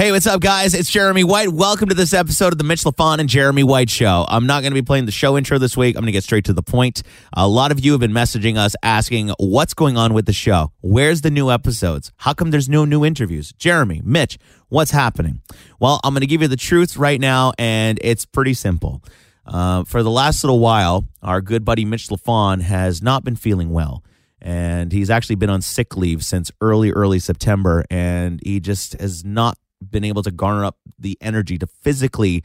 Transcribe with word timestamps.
Hey, 0.00 0.12
what's 0.12 0.26
up, 0.26 0.40
guys? 0.40 0.72
It's 0.72 0.90
Jeremy 0.90 1.24
White. 1.24 1.50
Welcome 1.50 1.90
to 1.90 1.94
this 1.94 2.14
episode 2.14 2.54
of 2.54 2.58
the 2.58 2.64
Mitch 2.64 2.84
Lafon 2.84 3.18
and 3.18 3.28
Jeremy 3.28 3.62
White 3.62 3.90
Show. 3.90 4.24
I'm 4.30 4.46
not 4.46 4.62
going 4.62 4.70
to 4.70 4.74
be 4.74 4.80
playing 4.80 5.04
the 5.04 5.12
show 5.12 5.36
intro 5.36 5.58
this 5.58 5.76
week. 5.76 5.94
I'm 5.94 6.00
going 6.00 6.06
to 6.06 6.12
get 6.12 6.24
straight 6.24 6.46
to 6.46 6.54
the 6.54 6.62
point. 6.62 7.02
A 7.34 7.46
lot 7.46 7.70
of 7.70 7.84
you 7.84 7.92
have 7.92 8.00
been 8.00 8.10
messaging 8.10 8.56
us 8.56 8.74
asking 8.82 9.28
what's 9.38 9.74
going 9.74 9.98
on 9.98 10.14
with 10.14 10.24
the 10.24 10.32
show. 10.32 10.72
Where's 10.80 11.20
the 11.20 11.30
new 11.30 11.50
episodes? 11.50 12.12
How 12.16 12.32
come 12.32 12.50
there's 12.50 12.66
no 12.66 12.86
new 12.86 13.04
interviews? 13.04 13.52
Jeremy, 13.58 14.00
Mitch, 14.02 14.38
what's 14.70 14.92
happening? 14.92 15.42
Well, 15.78 16.00
I'm 16.02 16.14
going 16.14 16.22
to 16.22 16.26
give 16.26 16.40
you 16.40 16.48
the 16.48 16.56
truth 16.56 16.96
right 16.96 17.20
now, 17.20 17.52
and 17.58 17.98
it's 18.00 18.24
pretty 18.24 18.54
simple. 18.54 19.02
Uh, 19.44 19.84
for 19.84 20.02
the 20.02 20.10
last 20.10 20.42
little 20.42 20.60
while, 20.60 21.06
our 21.22 21.42
good 21.42 21.62
buddy 21.62 21.84
Mitch 21.84 22.08
Lafon 22.08 22.62
has 22.62 23.02
not 23.02 23.22
been 23.22 23.36
feeling 23.36 23.68
well 23.70 24.02
and 24.40 24.92
he's 24.92 25.10
actually 25.10 25.36
been 25.36 25.50
on 25.50 25.60
sick 25.60 25.98
leave 25.98 26.24
since 26.24 26.50
early 26.62 26.90
early 26.92 27.18
september 27.18 27.84
and 27.90 28.40
he 28.42 28.58
just 28.58 28.98
has 28.98 29.22
not 29.22 29.58
been 29.88 30.04
able 30.04 30.22
to 30.22 30.30
garner 30.30 30.64
up 30.64 30.78
the 30.98 31.16
energy 31.20 31.58
to 31.58 31.66
physically 31.66 32.42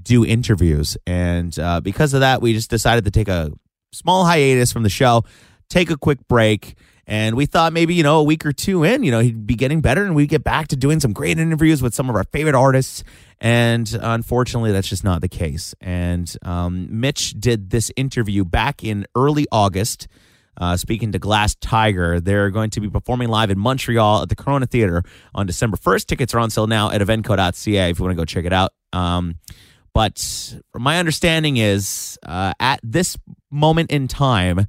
do 0.00 0.24
interviews. 0.24 0.96
And 1.06 1.56
uh, 1.58 1.80
because 1.80 2.14
of 2.14 2.20
that, 2.20 2.42
we 2.42 2.52
just 2.52 2.70
decided 2.70 3.04
to 3.04 3.10
take 3.10 3.28
a 3.28 3.52
small 3.92 4.24
hiatus 4.24 4.72
from 4.72 4.82
the 4.82 4.88
show, 4.88 5.24
take 5.68 5.90
a 5.90 5.96
quick 5.96 6.26
break. 6.28 6.76
And 7.06 7.36
we 7.36 7.44
thought 7.44 7.74
maybe, 7.74 7.94
you 7.94 8.02
know, 8.02 8.18
a 8.18 8.22
week 8.22 8.46
or 8.46 8.52
two 8.52 8.82
in, 8.82 9.02
you 9.02 9.10
know, 9.10 9.20
he'd 9.20 9.46
be 9.46 9.54
getting 9.54 9.82
better 9.82 10.04
and 10.04 10.14
we'd 10.14 10.30
get 10.30 10.42
back 10.42 10.68
to 10.68 10.76
doing 10.76 11.00
some 11.00 11.12
great 11.12 11.38
interviews 11.38 11.82
with 11.82 11.94
some 11.94 12.08
of 12.08 12.16
our 12.16 12.24
favorite 12.24 12.54
artists. 12.54 13.04
And 13.40 13.94
unfortunately, 14.00 14.72
that's 14.72 14.88
just 14.88 15.04
not 15.04 15.20
the 15.20 15.28
case. 15.28 15.74
And 15.82 16.34
um, 16.42 16.88
Mitch 16.90 17.38
did 17.38 17.68
this 17.70 17.92
interview 17.94 18.44
back 18.44 18.82
in 18.82 19.06
early 19.14 19.46
August 19.52 20.08
uh, 20.56 20.76
speaking 20.76 21.12
to 21.12 21.18
Glass 21.18 21.54
Tiger. 21.56 22.20
They're 22.20 22.50
going 22.50 22.70
to 22.70 22.80
be 22.80 22.88
performing 22.88 23.28
live 23.28 23.50
in 23.50 23.58
Montreal 23.58 24.22
at 24.22 24.28
the 24.28 24.36
Corona 24.36 24.66
Theater 24.66 25.02
on 25.34 25.46
December 25.46 25.76
1st. 25.76 26.06
Tickets 26.06 26.34
are 26.34 26.38
on 26.38 26.50
sale 26.50 26.66
now 26.66 26.90
at 26.90 27.00
evenko.ca 27.00 27.90
if 27.90 27.98
you 27.98 28.04
want 28.04 28.16
to 28.16 28.20
go 28.20 28.24
check 28.24 28.44
it 28.44 28.52
out. 28.52 28.72
Um, 28.92 29.36
but 29.92 30.56
my 30.74 30.98
understanding 30.98 31.56
is 31.56 32.18
uh, 32.24 32.52
at 32.58 32.80
this 32.82 33.16
moment 33.50 33.90
in 33.90 34.08
time, 34.08 34.66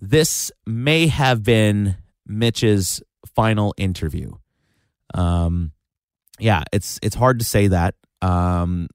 this 0.00 0.50
may 0.66 1.06
have 1.06 1.42
been 1.42 1.96
Mitch's 2.26 3.00
final 3.34 3.74
interview. 3.76 4.32
Um, 5.14 5.72
yeah, 6.38 6.64
it's 6.72 6.98
it's 7.02 7.14
hard 7.14 7.38
to 7.38 7.44
say 7.44 7.68
that. 7.68 7.94
Um, 8.20 8.88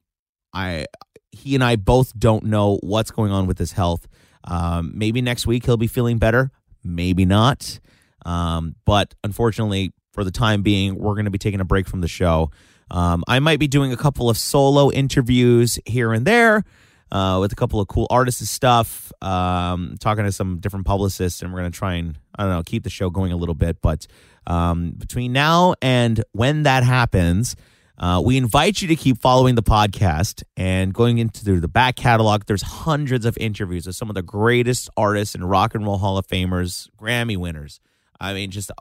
I 0.53 0.85
he 1.31 1.55
and 1.55 1.63
I 1.63 1.77
both 1.77 2.17
don't 2.17 2.45
know 2.45 2.77
what's 2.81 3.11
going 3.11 3.31
on 3.31 3.47
with 3.47 3.57
his 3.57 3.71
health. 3.71 4.07
Um, 4.43 4.91
maybe 4.95 5.21
next 5.21 5.47
week 5.47 5.65
he'll 5.65 5.77
be 5.77 5.87
feeling 5.87 6.17
better. 6.17 6.51
Maybe 6.83 7.25
not. 7.25 7.79
Um, 8.25 8.75
but 8.85 9.13
unfortunately, 9.23 9.93
for 10.11 10.23
the 10.23 10.31
time 10.31 10.61
being, 10.61 10.95
we're 10.95 11.13
going 11.13 11.25
to 11.25 11.31
be 11.31 11.37
taking 11.37 11.61
a 11.61 11.65
break 11.65 11.87
from 11.87 12.01
the 12.01 12.07
show. 12.07 12.51
Um, 12.89 13.23
I 13.27 13.39
might 13.39 13.59
be 13.59 13.67
doing 13.67 13.93
a 13.93 13.97
couple 13.97 14.29
of 14.29 14.37
solo 14.37 14.91
interviews 14.91 15.79
here 15.85 16.11
and 16.11 16.25
there 16.25 16.63
uh, 17.11 17.37
with 17.39 17.51
a 17.51 17.55
couple 17.55 17.79
of 17.79 17.87
cool 17.87 18.07
artists 18.09 18.41
and 18.41 18.47
stuff, 18.47 19.11
um, 19.21 19.95
talking 19.99 20.25
to 20.25 20.31
some 20.31 20.59
different 20.59 20.85
publicists, 20.85 21.41
and 21.41 21.53
we're 21.53 21.59
going 21.59 21.71
to 21.71 21.77
try 21.77 21.95
and, 21.95 22.17
I 22.35 22.43
don't 22.43 22.51
know, 22.51 22.63
keep 22.63 22.83
the 22.83 22.89
show 22.89 23.09
going 23.09 23.31
a 23.31 23.37
little 23.37 23.55
bit. 23.55 23.81
But 23.81 24.07
um, 24.47 24.91
between 24.97 25.33
now 25.33 25.75
and 25.81 26.23
when 26.33 26.63
that 26.63 26.83
happens, 26.83 27.55
uh, 27.97 28.21
we 28.23 28.37
invite 28.37 28.81
you 28.81 28.87
to 28.87 28.95
keep 28.95 29.19
following 29.19 29.55
the 29.55 29.63
podcast 29.63 30.43
and 30.57 30.93
going 30.93 31.17
into 31.17 31.59
the 31.59 31.67
back 31.67 31.95
catalog. 31.95 32.45
There's 32.45 32.61
hundreds 32.61 33.25
of 33.25 33.37
interviews 33.37 33.85
with 33.87 33.95
some 33.95 34.09
of 34.09 34.15
the 34.15 34.21
greatest 34.21 34.89
artists 34.97 35.35
and 35.35 35.49
rock 35.49 35.75
and 35.75 35.85
roll 35.85 35.97
Hall 35.97 36.17
of 36.17 36.27
Famers, 36.27 36.89
Grammy 36.99 37.37
winners. 37.37 37.79
I 38.19 38.33
mean, 38.33 38.51
just 38.51 38.71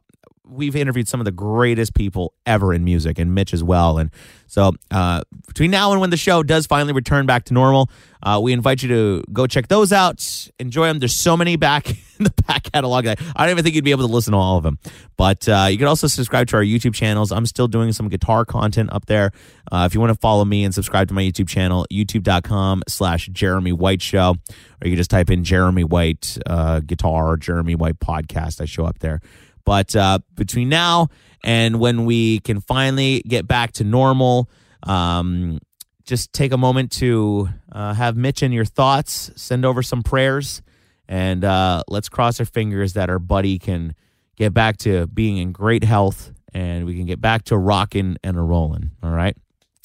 we've 0.46 0.74
interviewed 0.76 1.08
some 1.08 1.20
of 1.20 1.24
the 1.24 1.32
greatest 1.32 1.94
people 1.94 2.34
ever 2.46 2.74
in 2.74 2.84
music, 2.84 3.18
and 3.18 3.34
Mitch 3.34 3.54
as 3.54 3.62
well. 3.62 3.98
And 3.98 4.10
so, 4.46 4.72
uh, 4.90 5.22
between 5.46 5.70
now 5.70 5.92
and 5.92 6.00
when 6.00 6.10
the 6.10 6.16
show 6.16 6.42
does 6.42 6.66
finally 6.66 6.92
return 6.92 7.26
back 7.26 7.44
to 7.44 7.54
normal, 7.54 7.90
uh, 8.22 8.40
we 8.42 8.52
invite 8.52 8.82
you 8.82 8.88
to 8.88 9.24
go 9.32 9.46
check 9.46 9.68
those 9.68 9.92
out, 9.92 10.48
enjoy 10.58 10.86
them. 10.86 10.98
There's 10.98 11.14
so 11.14 11.36
many 11.36 11.56
back 11.56 11.88
in 12.18 12.24
the 12.24 12.34
back 12.46 12.64
catalog. 12.72 13.06
I 13.06 13.14
don't 13.14 13.50
even 13.50 13.64
think 13.64 13.74
you'd 13.74 13.84
be 13.84 13.92
able 13.92 14.06
to 14.06 14.12
listen 14.12 14.32
to 14.32 14.38
all 14.38 14.56
of 14.56 14.62
them. 14.62 14.78
But 15.16 15.48
uh, 15.48 15.68
you 15.70 15.78
can 15.78 15.86
also 15.86 16.06
subscribe 16.06 16.48
to 16.48 16.56
our 16.56 16.62
YouTube 16.62 16.94
channels. 16.94 17.32
I'm 17.32 17.46
still 17.46 17.68
doing 17.68 17.92
some 17.92 18.08
guitar 18.08 18.44
content 18.44 18.92
up 18.92 19.06
there. 19.06 19.30
Uh, 19.70 19.84
if 19.86 19.94
you 19.94 20.00
want 20.00 20.10
to 20.10 20.18
follow 20.18 20.44
me 20.44 20.64
and 20.64 20.74
subscribe 20.74 21.08
to 21.08 21.14
my 21.14 21.22
YouTube 21.22 21.48
channel, 21.48 21.86
youtube.com 21.90 22.82
slash 22.88 23.28
Jeremy 23.28 23.72
White 23.72 24.02
Show, 24.02 24.30
or 24.30 24.84
you 24.84 24.90
can 24.90 24.96
just 24.96 25.10
type 25.10 25.30
in 25.30 25.44
Jeremy 25.44 25.84
White 25.84 26.38
uh, 26.46 26.80
guitar, 26.80 27.36
Jeremy 27.36 27.74
White 27.74 28.00
podcast. 28.00 28.60
I 28.60 28.64
show 28.64 28.84
up 28.84 28.98
there. 28.98 29.20
But 29.64 29.94
uh, 29.94 30.20
between 30.34 30.68
now 30.68 31.08
and 31.42 31.80
when 31.80 32.04
we 32.04 32.40
can 32.40 32.60
finally 32.60 33.22
get 33.22 33.46
back 33.46 33.72
to 33.72 33.84
normal, 33.84 34.50
um, 34.82 35.58
just 36.04 36.32
take 36.32 36.52
a 36.52 36.58
moment 36.58 36.92
to 36.92 37.48
uh, 37.70 37.94
have 37.94 38.16
Mitch 38.16 38.42
in 38.42 38.52
your 38.52 38.64
thoughts, 38.64 39.30
send 39.36 39.64
over 39.64 39.82
some 39.82 40.02
prayers, 40.02 40.62
and 41.08 41.44
uh, 41.44 41.82
let's 41.88 42.08
cross 42.08 42.40
our 42.40 42.46
fingers 42.46 42.94
that 42.94 43.10
our 43.10 43.18
buddy 43.18 43.58
can 43.58 43.94
get 44.36 44.54
back 44.54 44.76
to 44.78 45.06
being 45.06 45.36
in 45.36 45.52
great 45.52 45.84
health 45.84 46.32
and 46.54 46.86
we 46.86 46.96
can 46.96 47.06
get 47.06 47.20
back 47.20 47.44
to 47.44 47.56
rocking 47.56 48.16
and 48.24 48.38
a 48.38 48.40
rolling. 48.40 48.90
All 49.02 49.10
right. 49.10 49.36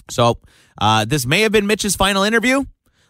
So 0.09 0.39
uh, 0.79 1.05
this 1.05 1.25
may 1.25 1.41
have 1.41 1.51
been 1.51 1.67
Mitch's 1.67 1.95
final 1.95 2.23
interview. 2.23 2.63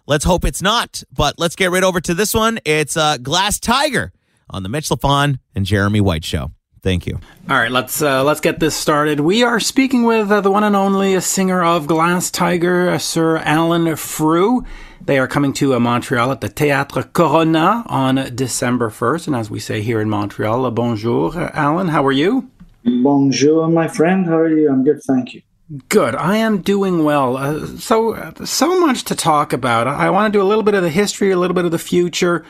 Let's 0.07 0.25
hope 0.25 0.45
it's 0.45 0.61
not, 0.61 1.03
but 1.11 1.39
let's 1.39 1.55
get 1.55 1.71
right 1.71 1.83
over 1.83 1.99
to 2.01 2.13
this 2.13 2.33
one. 2.33 2.59
It's 2.65 2.95
uh, 2.95 3.17
Glass 3.17 3.59
Tiger 3.59 4.11
on 4.49 4.63
the 4.63 4.69
Mitch 4.69 4.89
Lafon 4.89 5.39
and 5.55 5.65
Jeremy 5.65 6.01
White 6.01 6.23
Show. 6.23 6.51
Thank 6.85 7.07
you. 7.07 7.19
All 7.49 7.57
right, 7.57 7.71
let's 7.71 7.99
uh, 7.99 8.23
let's 8.23 8.39
get 8.39 8.59
this 8.59 8.75
started. 8.75 9.19
We 9.19 9.41
are 9.41 9.59
speaking 9.59 10.03
with 10.03 10.31
uh, 10.31 10.41
the 10.41 10.51
one 10.51 10.63
and 10.63 10.75
only 10.75 11.19
singer 11.19 11.63
of 11.63 11.87
Glass 11.87 12.29
Tiger, 12.29 12.91
uh, 12.91 12.99
Sir 12.99 13.37
Alan 13.37 13.95
Frew. 13.95 14.63
They 15.01 15.17
are 15.17 15.27
coming 15.27 15.51
to 15.53 15.73
uh, 15.73 15.79
Montreal 15.79 16.31
at 16.31 16.41
the 16.41 16.47
Théâtre 16.47 17.11
Corona 17.11 17.83
on 17.87 18.35
December 18.35 18.91
1st. 18.91 19.25
And 19.25 19.35
as 19.35 19.49
we 19.49 19.59
say 19.59 19.81
here 19.81 19.99
in 19.99 20.11
Montreal, 20.11 20.69
bonjour, 20.69 21.35
uh, 21.35 21.49
Alan. 21.55 21.87
How 21.87 22.05
are 22.05 22.11
you? 22.11 22.51
Bonjour, 22.83 23.67
my 23.67 23.87
friend. 23.87 24.27
How 24.27 24.37
are 24.37 24.55
you? 24.55 24.69
I'm 24.69 24.83
good, 24.83 25.01
thank 25.01 25.33
you. 25.33 25.41
Good. 25.89 26.13
I 26.13 26.37
am 26.37 26.61
doing 26.61 27.03
well. 27.03 27.35
Uh, 27.35 27.65
so, 27.77 28.35
so 28.45 28.79
much 28.79 29.05
to 29.05 29.15
talk 29.15 29.53
about. 29.53 29.87
I 29.87 30.11
want 30.11 30.31
to 30.31 30.37
do 30.37 30.43
a 30.43 30.45
little 30.45 30.63
bit 30.63 30.75
of 30.75 30.83
the 30.83 30.91
history, 30.91 31.31
a 31.31 31.39
little 31.39 31.55
bit 31.55 31.65
of 31.65 31.71
the 31.71 31.79
future. 31.79 32.45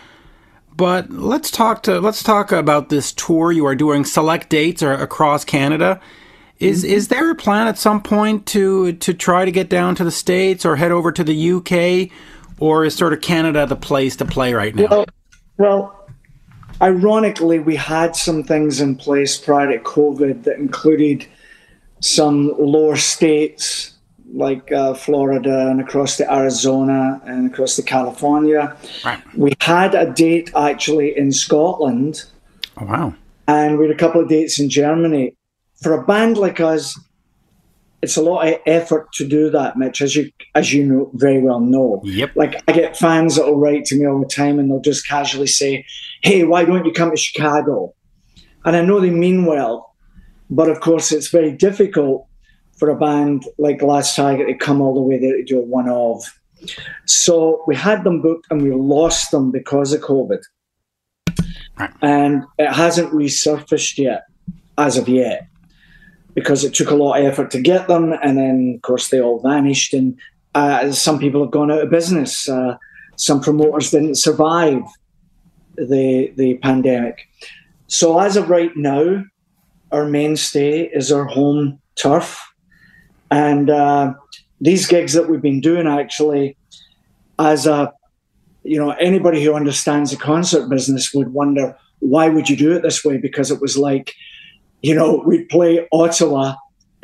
But 0.75 1.09
let's 1.09 1.51
talk 1.51 1.83
to 1.83 1.99
let's 2.01 2.21
talk 2.23 2.51
about 2.51 2.89
this 2.89 3.13
tour 3.13 3.51
you 3.51 3.65
are 3.65 3.75
doing. 3.75 4.03
Select 4.03 4.49
dates 4.49 4.83
are 4.83 4.93
across 4.93 5.45
Canada. 5.45 6.01
Is 6.59 6.83
mm-hmm. 6.83 6.93
is 6.93 7.07
there 7.07 7.31
a 7.31 7.35
plan 7.35 7.67
at 7.67 7.77
some 7.77 8.01
point 8.01 8.45
to 8.47 8.93
to 8.93 9.13
try 9.13 9.45
to 9.45 9.51
get 9.51 9.69
down 9.69 9.95
to 9.95 10.03
the 10.03 10.11
states 10.11 10.65
or 10.65 10.75
head 10.75 10.91
over 10.91 11.11
to 11.11 11.23
the 11.23 11.51
UK, 11.51 12.11
or 12.59 12.83
is 12.83 12.95
sort 12.95 13.13
of 13.13 13.21
Canada 13.21 13.65
the 13.65 13.75
place 13.75 14.15
to 14.17 14.25
play 14.25 14.53
right 14.53 14.75
now? 14.75 14.87
Well, 14.89 15.05
well 15.57 16.09
ironically, 16.81 17.59
we 17.59 17.77
had 17.77 18.15
some 18.15 18.43
things 18.43 18.81
in 18.81 18.95
place 18.95 19.37
prior 19.37 19.71
to 19.71 19.79
COVID 19.83 20.43
that 20.43 20.57
included 20.57 21.25
some 22.01 22.53
lower 22.59 22.97
states 22.97 23.94
like 24.35 24.71
uh, 24.71 24.93
Florida 24.93 25.69
and 25.69 25.79
across 25.79 26.17
to 26.17 26.31
Arizona 26.31 27.21
and 27.25 27.51
across 27.51 27.77
to 27.77 27.83
California. 27.83 28.75
Right. 29.03 29.21
We 29.35 29.53
had 29.61 29.95
a 29.95 30.11
date 30.11 30.51
actually 30.55 31.17
in 31.17 31.31
Scotland. 31.31 32.25
Oh, 32.77 32.85
wow. 32.85 33.15
And 33.47 33.77
we 33.77 33.87
had 33.87 33.95
a 33.95 33.97
couple 33.97 34.21
of 34.21 34.27
dates 34.27 34.59
in 34.59 34.69
Germany. 34.69 35.37
For 35.81 35.93
a 35.93 36.03
band 36.03 36.37
like 36.37 36.59
us, 36.59 36.99
it's 38.01 38.17
a 38.17 38.21
lot 38.21 38.47
of 38.47 38.59
effort 38.65 39.11
to 39.13 39.27
do 39.27 39.49
that, 39.51 39.77
Mitch, 39.77 40.01
as 40.01 40.15
you 40.15 40.29
as 40.53 40.73
you 40.73 40.85
know 40.85 41.11
very 41.13 41.41
well 41.41 41.61
know. 41.61 42.01
Yep. 42.03 42.35
Like 42.35 42.61
I 42.67 42.73
get 42.73 42.97
fans 42.97 43.35
that 43.35 43.45
will 43.45 43.57
write 43.57 43.85
to 43.85 43.95
me 43.95 44.05
all 44.05 44.19
the 44.19 44.27
time 44.27 44.59
and 44.59 44.69
they'll 44.69 44.81
just 44.81 45.07
casually 45.07 45.47
say, 45.47 45.85
Hey, 46.21 46.43
why 46.43 46.65
don't 46.65 46.85
you 46.85 46.91
come 46.91 47.11
to 47.11 47.17
Chicago? 47.17 47.93
And 48.65 48.75
I 48.75 48.81
know 48.81 48.99
they 48.99 49.11
mean 49.11 49.45
well, 49.45 49.95
but 50.49 50.69
of 50.69 50.81
course 50.81 51.11
it's 51.11 51.29
very 51.29 51.51
difficult 51.51 52.27
for 52.75 52.89
a 52.89 52.97
band 52.97 53.45
like 53.57 53.79
Glass 53.79 54.15
Tiger 54.15 54.45
to 54.45 54.53
come 54.53 54.81
all 54.81 54.93
the 54.93 55.01
way 55.01 55.17
there 55.17 55.35
to 55.35 55.43
do 55.43 55.59
a 55.59 55.61
one 55.61 55.89
of. 55.89 56.23
So 57.05 57.63
we 57.67 57.75
had 57.75 58.03
them 58.03 58.21
booked 58.21 58.47
and 58.49 58.61
we 58.61 58.71
lost 58.71 59.31
them 59.31 59.51
because 59.51 59.93
of 59.93 60.01
COVID. 60.01 60.41
And 62.01 62.43
it 62.57 62.71
hasn't 62.71 63.11
resurfaced 63.11 63.97
yet, 63.97 64.23
as 64.77 64.97
of 64.97 65.09
yet, 65.09 65.47
because 66.33 66.63
it 66.63 66.73
took 66.73 66.89
a 66.89 66.95
lot 66.95 67.19
of 67.19 67.25
effort 67.25 67.51
to 67.51 67.61
get 67.61 67.87
them. 67.87 68.13
And 68.23 68.37
then, 68.37 68.73
of 68.75 68.81
course, 68.81 69.09
they 69.09 69.21
all 69.21 69.39
vanished. 69.41 69.93
And 69.93 70.17
uh, 70.53 70.91
some 70.91 71.19
people 71.19 71.43
have 71.43 71.51
gone 71.51 71.71
out 71.71 71.81
of 71.81 71.89
business. 71.89 72.47
Uh, 72.47 72.77
some 73.17 73.41
promoters 73.41 73.91
didn't 73.91 74.15
survive 74.15 74.81
the, 75.75 76.33
the 76.37 76.57
pandemic. 76.59 77.27
So, 77.87 78.19
as 78.19 78.37
of 78.37 78.49
right 78.49 78.75
now, 78.75 79.23
our 79.91 80.05
mainstay 80.05 80.83
is 80.83 81.11
our 81.11 81.25
home 81.25 81.79
turf 81.95 82.41
and 83.31 83.69
uh, 83.69 84.13
these 84.61 84.87
gigs 84.87 85.13
that 85.13 85.29
we've 85.29 85.41
been 85.41 85.61
doing 85.61 85.87
actually, 85.87 86.57
as 87.39 87.65
a, 87.65 87.93
you 88.63 88.79
know, 88.79 88.91
anybody 88.91 89.43
who 89.43 89.53
understands 89.53 90.11
the 90.11 90.17
concert 90.17 90.69
business 90.69 91.13
would 91.13 91.33
wonder 91.33 91.77
why 91.99 92.29
would 92.29 92.49
you 92.49 92.55
do 92.55 92.73
it 92.73 92.81
this 92.81 93.03
way? 93.03 93.17
Because 93.17 93.51
it 93.51 93.61
was 93.61 93.77
like, 93.77 94.15
you 94.81 94.93
know, 94.93 95.23
we'd 95.25 95.49
play 95.49 95.87
Ottawa 95.91 96.55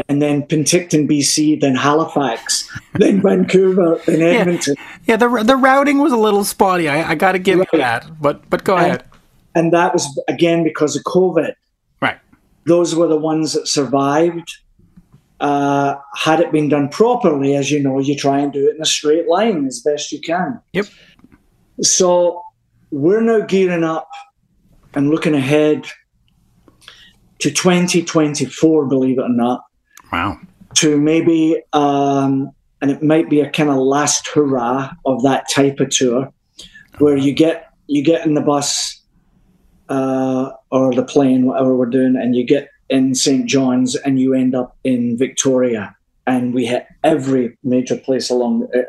and 0.08 0.22
then 0.22 0.44
Penticton, 0.44 1.10
BC, 1.10 1.60
then 1.62 1.76
Halifax, 1.76 2.70
then 2.96 3.22
Vancouver, 3.22 4.00
then 4.06 4.22
Edmonton. 4.22 4.76
Yeah, 4.78 4.86
yeah 5.08 5.16
the, 5.18 5.44
the 5.44 5.56
routing 5.56 6.00
was 6.00 6.12
a 6.12 6.18
little 6.18 6.44
spotty. 6.44 6.88
I, 6.88 7.12
I 7.12 7.16
got 7.16 7.34
to 7.34 7.40
give 7.40 7.60
right. 7.60 7.68
you 7.74 7.80
that, 7.80 8.22
but 8.22 8.50
but 8.50 8.64
go 8.64 8.76
and, 8.78 8.86
ahead. 8.86 9.04
And 9.56 9.74
that 9.74 9.94
was 9.94 10.20
again 10.28 10.64
because 10.64 10.96
of 10.96 11.04
COVID. 11.04 11.54
Right. 12.02 12.20
Those 12.66 12.96
were 12.96 13.08
the 13.08 13.18
ones 13.18 13.54
that 13.54 13.68
survived. 13.68 14.58
Uh, 15.42 16.00
had 16.16 16.40
it 16.40 16.52
been 16.52 16.70
done 16.70 16.88
properly, 16.88 17.56
as 17.56 17.72
you 17.72 17.82
know, 17.82 18.00
you 18.00 18.16
try 18.16 18.40
and 18.40 18.54
do 18.54 18.68
it 18.70 18.76
in 18.76 18.82
a 18.82 18.86
straight 18.86 19.28
line 19.28 19.66
as 19.66 19.80
best 19.80 20.12
you 20.12 20.22
can. 20.22 20.62
Yep. 20.74 20.86
So 21.82 22.44
we're 22.92 23.22
now 23.22 23.40
gearing 23.48 23.84
up 23.84 24.08
and 24.94 25.10
looking 25.10 25.34
ahead 25.34 25.88
to 27.40 27.50
2024, 27.50 28.86
believe 28.86 29.18
it 29.18 29.24
or 29.24 29.30
not. 29.30 29.64
Wow. 30.12 30.38
To 30.76 30.98
maybe, 30.98 31.60
um, 31.74 32.52
and 32.82 32.92
it 32.92 33.02
might 33.02 33.28
be 33.28 33.42
a 33.42 33.50
kind 33.50 33.70
of 33.70 33.78
last 33.78 34.28
hurrah 34.28 34.92
of 35.06 35.24
that 35.24 35.46
type 35.50 35.80
of 35.80 35.90
tour, 35.90 36.32
where 37.00 37.18
you 37.18 37.34
get 37.34 37.68
you 37.88 38.04
get 38.04 38.26
in 38.26 38.36
the 38.36 38.42
bus 38.42 39.02
uh, 39.90 40.52
or 40.70 40.94
the 40.94 41.04
plane, 41.04 41.46
whatever 41.46 41.76
we're 41.76 41.88
doing, 41.88 42.16
and 42.16 42.36
you 42.36 42.46
get 42.46 42.70
in 42.92 43.16
St. 43.16 43.48
John's 43.48 43.96
and 43.96 44.20
you 44.20 44.34
end 44.34 44.54
up 44.54 44.78
in 44.84 45.18
Victoria, 45.18 45.96
and 46.28 46.54
we 46.54 46.66
hit 46.66 46.86
every 47.04 47.58
major 47.64 47.98
place 47.98 48.30
along, 48.30 48.68
uh, 48.76 48.82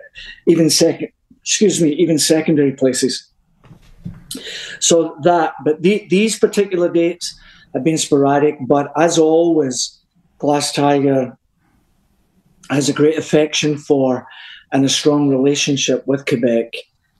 even 0.46 0.68
second, 0.68 1.08
excuse 1.40 1.80
me, 1.80 1.90
even 1.92 2.18
secondary 2.18 2.72
places. 2.72 3.30
So 4.80 5.16
that, 5.22 5.54
but 5.64 5.82
the, 5.82 6.06
these 6.10 6.38
particular 6.38 6.90
dates 6.90 7.38
have 7.74 7.84
been 7.84 7.96
sporadic, 7.96 8.56
but 8.66 8.92
as 8.96 9.18
always, 9.18 9.98
Glass 10.38 10.72
Tiger 10.72 11.38
has 12.68 12.88
a 12.88 12.92
great 12.92 13.16
affection 13.16 13.78
for 13.78 14.26
and 14.72 14.84
a 14.84 14.88
strong 14.88 15.28
relationship 15.28 16.04
with 16.06 16.26
Quebec. 16.26 16.74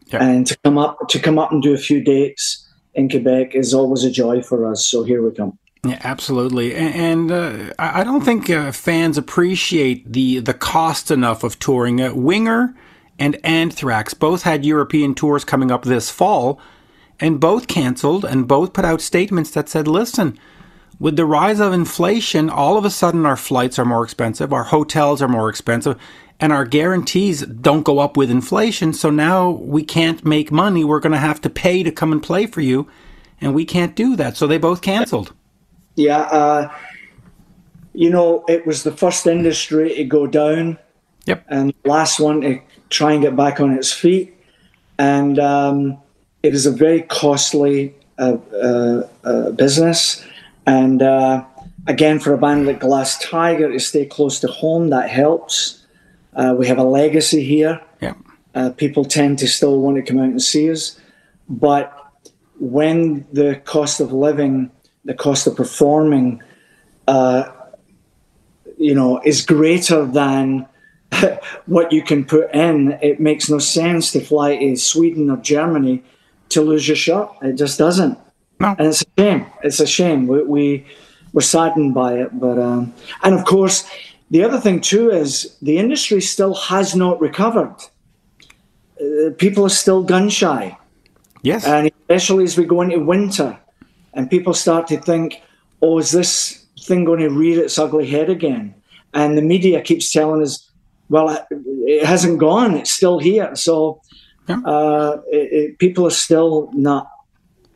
Yeah. 0.07 0.25
And 0.25 0.47
to 0.49 0.59
come 0.65 0.79
up 0.79 0.99
to 1.11 1.19
come 1.21 1.39
up 1.39 1.53
and 1.53 1.63
do 1.63 1.75
a 1.75 1.79
few 1.79 2.03
dates 2.03 2.69
in 2.95 3.09
Quebec 3.09 3.55
is 3.55 3.73
always 3.73 4.05
a 4.05 4.11
joy 4.11 4.43
for 4.43 4.71
us. 4.71 4.85
So 4.85 5.05
here 5.05 5.23
we 5.23 5.35
come. 5.35 5.59
Yeah, 5.85 5.99
absolutely, 6.05 6.77
and, 6.77 6.95
and 6.95 7.33
uh, 7.33 7.75
I 7.77 8.05
don't 8.05 8.25
think 8.25 8.49
uh, 8.49 8.71
fans 8.71 9.19
appreciate 9.19 10.13
the 10.13 10.39
the 10.39 10.55
cost 10.55 11.11
enough 11.11 11.43
of 11.43 11.59
touring. 11.59 12.01
Uh, 12.01 12.15
Winger 12.15 12.73
and 13.19 13.37
Anthrax 13.45 14.15
both 14.15 14.45
had 14.45 14.65
European 14.65 15.13
tours 15.17 15.45
coming 15.45 15.73
up 15.73 15.83
this 15.83 16.09
fall, 16.09 16.61
and 17.19 17.41
both 17.41 17.67
canceled 17.67 18.25
and 18.25 18.47
both 18.47 18.73
put 18.75 18.85
out 18.85 19.01
statements 19.01 19.51
that 19.51 19.69
said, 19.69 19.89
"Listen, 19.89 20.39
with 21.01 21.17
the 21.17 21.27
rise 21.27 21.59
of 21.59 21.73
inflation, 21.73 22.49
all 22.49 22.79
of 22.79 22.85
a 22.85 22.91
sudden 22.91 23.27
our 23.27 23.37
flights 23.37 23.77
are 23.77 23.85
more 23.85 24.05
expensive, 24.05 24.53
our 24.53 24.63
hotels 24.63 25.21
are 25.21 25.27
more 25.27 25.49
expensive, 25.49 25.99
and 26.39 26.53
our 26.53 26.65
guarantees 26.65 27.41
don't 27.43 27.83
go 27.83 27.99
up 27.99 28.17
with 28.17 28.31
inflation. 28.31 28.93
So 28.93 29.11
now 29.11 29.51
we 29.51 29.83
can't 29.83 30.25
make 30.25 30.53
money. 30.53 30.85
We're 30.85 31.01
going 31.01 31.11
to 31.11 31.19
have 31.19 31.41
to 31.41 31.51
pay 31.51 31.83
to 31.83 31.91
come 31.91 32.13
and 32.13 32.23
play 32.23 32.47
for 32.47 32.61
you, 32.61 32.87
and 33.41 33.53
we 33.53 33.65
can't 33.65 33.97
do 33.97 34.15
that. 34.15 34.37
So 34.37 34.47
they 34.47 34.59
both 34.59 34.81
canceled. 34.81 35.33
Yeah, 35.97 36.21
uh, 36.21 36.75
you 37.93 38.11
know, 38.11 38.45
it 38.49 38.67
was 38.67 38.83
the 38.83 38.93
first 38.93 39.27
industry 39.27 39.95
to 39.95 40.05
go 40.05 40.27
down. 40.27 40.79
Yep. 41.27 41.45
And 41.49 41.75
last 41.85 42.19
one 42.19 42.41
to 42.41 42.61
try 42.91 43.13
and 43.13 43.23
get 43.23 43.37
back 43.37 43.61
on 43.61 43.73
its 43.73 43.93
feet. 43.93 44.35
And 44.99 45.39
um, 45.39 45.99
it 46.43 46.55
is 46.55 46.67
a 46.67 46.73
very 46.73 47.03
costly 47.03 47.95
uh, 48.19 48.37
uh, 48.53 49.09
uh 49.25 49.51
business. 49.53 50.25
And 50.67 51.03
uh, 51.03 51.45
again, 51.87 52.19
for 52.19 52.33
a 52.33 52.39
band 52.39 52.67
like 52.67 52.81
Glass 52.81 53.19
Tiger 53.19 53.71
to 53.71 53.79
stay 53.79 54.07
close 54.07 54.41
to 54.41 54.49
home, 54.49 54.89
that 54.91 55.11
helps. 55.11 55.85
Uh, 56.35 56.55
we 56.59 56.67
have 56.67 56.79
a 56.79 56.85
legacy 56.85 57.45
here. 57.45 57.81
Yeah. 58.01 58.15
Uh, 58.55 58.71
people 58.71 59.05
tend 59.05 59.39
to 59.39 59.49
still 59.49 59.81
want 59.81 59.97
to 59.97 60.03
come 60.03 60.19
out 60.19 60.25
and 60.25 60.43
see 60.43 60.71
us. 60.71 60.99
But 61.49 61.97
when 62.59 63.27
the 63.33 63.57
cost 63.65 64.01
of 64.01 64.13
living, 64.13 64.71
the 65.05 65.15
cost 65.15 65.47
of 65.47 65.57
performing, 65.57 66.43
uh, 67.09 67.51
you 68.79 68.95
know, 68.95 69.21
is 69.25 69.45
greater 69.45 70.05
than 70.07 70.67
what 71.67 71.93
you 71.93 72.03
can 72.03 72.25
put 72.25 72.55
in, 72.55 72.93
it 73.03 73.21
makes 73.21 73.49
no 73.49 73.59
sense 73.59 74.13
to 74.13 74.21
fly 74.21 74.57
to 74.57 74.77
Sweden 74.77 75.31
or 75.31 75.37
Germany 75.39 76.03
to 76.51 76.63
lose 76.63 76.87
your 76.87 76.97
shot. 76.97 77.37
It 77.43 77.55
just 77.55 77.79
doesn't. 77.79 78.19
No. 78.61 78.75
And 78.79 78.89
it's 78.89 79.03
a 79.03 79.21
shame. 79.21 79.47
It's 79.63 79.81
a 79.81 79.87
shame. 79.87 80.27
We, 80.27 80.43
we 80.45 80.87
were 81.33 81.43
saddened 81.43 81.95
by 81.95 82.15
it. 82.15 82.39
But 82.39 82.59
um, 82.59 82.95
and 83.23 83.35
of 83.35 83.45
course, 83.45 83.89
the 84.31 84.45
other 84.45 84.61
thing 84.61 84.81
too 84.81 85.11
is 85.11 85.57
the 85.61 85.79
industry 85.79 86.21
still 86.21 86.55
has 86.55 86.95
not 86.95 87.21
recovered. 87.21 87.75
Uh, 89.01 89.31
people 89.37 89.65
are 89.65 89.71
still 89.71 90.03
gun 90.03 90.29
shy. 90.29 90.77
Yes. 91.43 91.67
And 91.67 91.91
especially 92.01 92.45
as 92.45 92.57
we 92.57 92.65
go 92.65 92.83
into 92.83 93.01
winter, 93.01 93.59
and 94.15 94.31
people 94.31 94.55
start 94.55 94.87
to 94.89 94.99
think, 94.99 95.41
"Oh, 95.81 95.99
is 95.99 96.11
this 96.11 96.65
thing 96.81 97.05
going 97.05 97.21
to 97.21 97.29
rear 97.29 97.63
its 97.63 97.79
ugly 97.79 98.09
head 98.09 98.31
again?" 98.31 98.75
And 99.15 99.37
the 99.37 99.43
media 99.43 99.81
keeps 99.81 100.13
telling 100.13 100.43
us, 100.43 100.69
"Well, 101.09 101.47
it 101.51 102.05
hasn't 102.05 102.39
gone. 102.39 102.75
It's 102.75 102.93
still 102.93 103.19
here." 103.19 103.55
So. 103.55 104.01
Yeah. 104.49 104.59
Uh, 104.67 105.23
it, 105.31 105.53
it, 105.53 105.79
people 105.79 106.05
are 106.05 106.11
still 106.11 106.69
not 106.73 107.09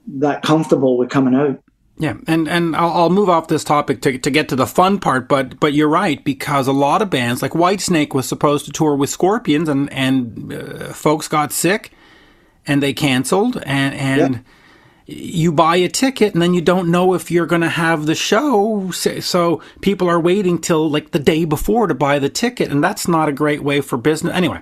that 0.06 0.43
comfortable 0.43 0.99
with 0.99 1.11
coming 1.11 1.33
out. 1.33 1.62
Yeah, 1.99 2.15
and 2.27 2.47
and 2.47 2.77
I'll, 2.77 2.91
I'll, 2.91 3.11
move 3.11 3.31
off 3.31 3.49
this 3.49 3.65
topic 3.65 4.03
to, 4.03 4.19
to 4.19 4.31
get 4.31 4.50
to 4.50 4.56
the 4.56 4.67
fun 4.67 4.99
part, 4.99 5.29
but 5.29 5.59
but 5.59 5.73
you're 5.73 5.88
right 5.88 6.23
because 6.23 6.67
a 6.67 6.73
lot 6.73 7.00
of 7.00 7.09
bands 7.09 7.41
like 7.41 7.53
Whitesnake 7.53 8.12
was 8.12 8.29
supposed 8.29 8.67
to 8.67 8.73
tour 8.73 8.94
with 8.94 9.09
Scorpions, 9.09 9.67
and 9.67 9.91
and 9.91 10.53
uh, 10.53 10.93
folks 10.93 11.27
got 11.27 11.53
sick, 11.53 11.93
and 12.67 12.83
they 12.83 12.93
canceled, 12.93 13.56
and 13.65 13.94
and 13.94 14.44
you 15.06 15.53
buy 15.53 15.76
a 15.76 15.88
ticket, 15.88 16.35
and 16.35 16.43
then 16.43 16.53
you 16.53 16.61
don't 16.61 16.91
know 16.91 17.14
if 17.14 17.31
you're 17.31 17.47
going 17.47 17.62
to 17.62 17.69
have 17.69 18.06
the 18.06 18.14
show, 18.14 18.91
so 18.91 19.62
people 19.81 20.08
are 20.08 20.19
waiting 20.19 20.58
till 20.58 20.91
like 20.91 21.12
the 21.12 21.19
day 21.19 21.44
before 21.44 21.87
to 21.87 21.94
buy 21.94 22.19
the 22.19 22.29
ticket, 22.29 22.70
and 22.70 22.82
that's 22.82 23.06
not 23.06 23.29
a 23.29 23.32
great 23.32 23.62
way 23.62 23.81
for 23.81 23.97
business. 23.97 24.35
Anyway, 24.35 24.61